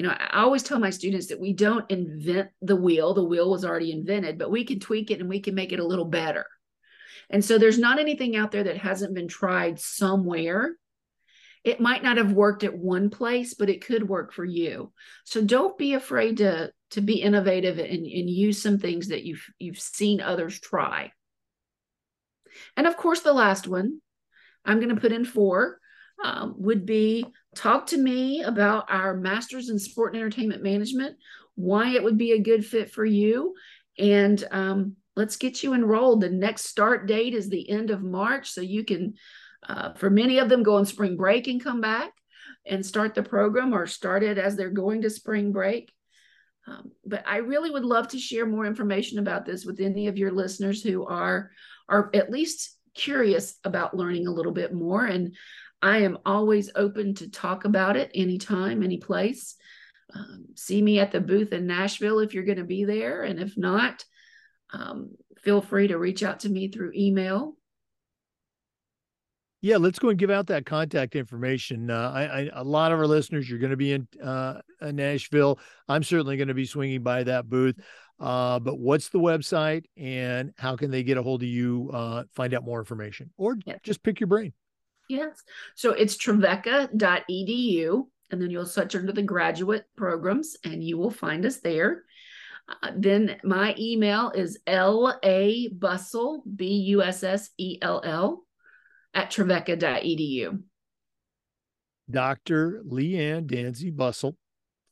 [0.00, 3.12] you know, I always tell my students that we don't invent the wheel.
[3.12, 5.78] The wheel was already invented, but we can tweak it and we can make it
[5.78, 6.46] a little better.
[7.28, 10.74] And so there's not anything out there that hasn't been tried somewhere.
[11.64, 14.90] It might not have worked at one place, but it could work for you.
[15.24, 19.44] So don't be afraid to to be innovative and, and use some things that you've
[19.58, 21.12] you've seen others try.
[22.74, 24.00] And of course, the last one
[24.64, 25.78] I'm going to put in four
[26.22, 31.16] um, would be talk to me about our master's in sport and entertainment management,
[31.54, 33.54] why it would be a good fit for you,
[33.98, 36.20] and um, let's get you enrolled.
[36.20, 39.14] The next start date is the end of March, so you can,
[39.68, 42.12] uh, for many of them, go on spring break and come back
[42.66, 45.92] and start the program or start it as they're going to spring break.
[46.66, 50.18] Um, but I really would love to share more information about this with any of
[50.18, 51.50] your listeners who are
[51.88, 55.04] are at least curious about learning a little bit more.
[55.04, 55.34] And
[55.82, 59.56] I am always open to talk about it anytime, any place.
[60.14, 63.38] Um, see me at the booth in Nashville if you're going to be there, and
[63.38, 64.04] if not,
[64.72, 67.56] um, feel free to reach out to me through email
[69.62, 71.90] yeah, let's go and give out that contact information.
[71.90, 75.58] Uh, I, I, a lot of our listeners, you're going to be in uh, Nashville.
[75.86, 77.76] I'm certainly going to be swinging by that booth.
[78.18, 82.24] Uh, but what's the website and how can they get a hold of you, uh,
[82.32, 84.52] find out more information, or just pick your brain?
[85.10, 85.42] Yes.
[85.74, 91.44] So it's trevecca.edu, and then you'll search under the graduate programs and you will find
[91.44, 92.04] us there.
[92.68, 98.46] Uh, then my email is la bussell b u s s e l l
[99.12, 100.62] at trevecca.edu.
[102.08, 102.82] Dr.
[102.86, 104.36] Leanne Danzy Bussell,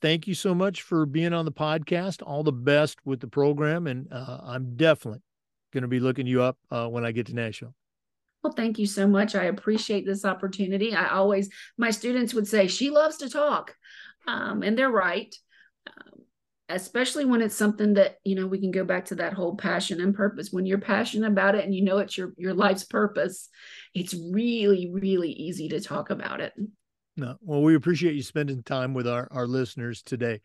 [0.02, 2.22] thank you so much for being on the podcast.
[2.26, 5.22] All the best with the program, and uh, I'm definitely
[5.72, 7.74] going to be looking you up uh, when I get to Nashville.
[8.43, 9.34] Well, thank you so much.
[9.34, 10.95] I appreciate this opportunity.
[10.95, 13.74] I always, my students would say, she loves to talk.
[14.26, 15.34] Um, and they're right.
[15.86, 16.20] Um,
[16.68, 20.01] especially when it's something that, you know, we can go back to that whole passion
[20.01, 20.51] and purpose.
[20.53, 23.49] When you're passionate about it and you know it's your, your life's purpose,
[23.95, 26.53] it's really, really easy to talk about it.
[27.16, 30.41] No, well, we appreciate you spending time with our, our listeners today.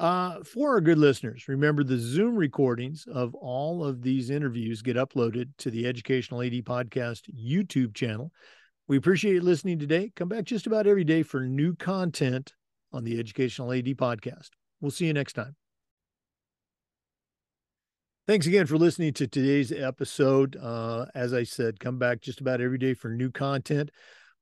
[0.00, 4.96] Uh, for our good listeners, remember the Zoom recordings of all of these interviews get
[4.96, 8.32] uploaded to the Educational AD Podcast YouTube channel.
[8.88, 10.10] We appreciate you listening today.
[10.16, 12.54] Come back just about every day for new content
[12.94, 14.48] on the Educational AD Podcast.
[14.80, 15.54] We'll see you next time.
[18.26, 20.56] Thanks again for listening to today's episode.
[20.56, 23.90] Uh, as I said, come back just about every day for new content.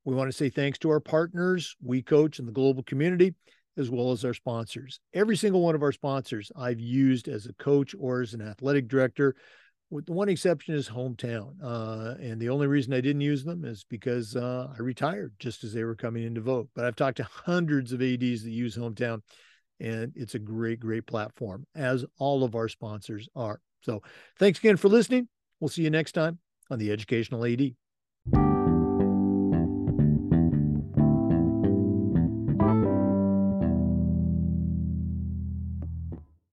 [0.05, 3.35] We want to say thanks to our partners, We Coach, and the global community
[3.79, 5.01] as well as our sponsors.
[5.15, 8.89] Every single one of our sponsors I've used as a coach or as an athletic
[8.89, 9.35] director.
[9.91, 11.55] With the one exception is hometown.
[11.63, 15.65] Uh, and the only reason I didn't use them is because uh, I retired just
[15.65, 16.69] as they were coming into vote.
[16.75, 19.23] But I've talked to hundreds of ADs that use hometown,
[19.81, 23.61] and it's a great, great platform, as all of our sponsors are.
[23.81, 24.03] So
[24.39, 25.29] thanks again for listening.
[25.61, 26.39] We'll see you next time
[26.71, 27.75] on the Educational AD.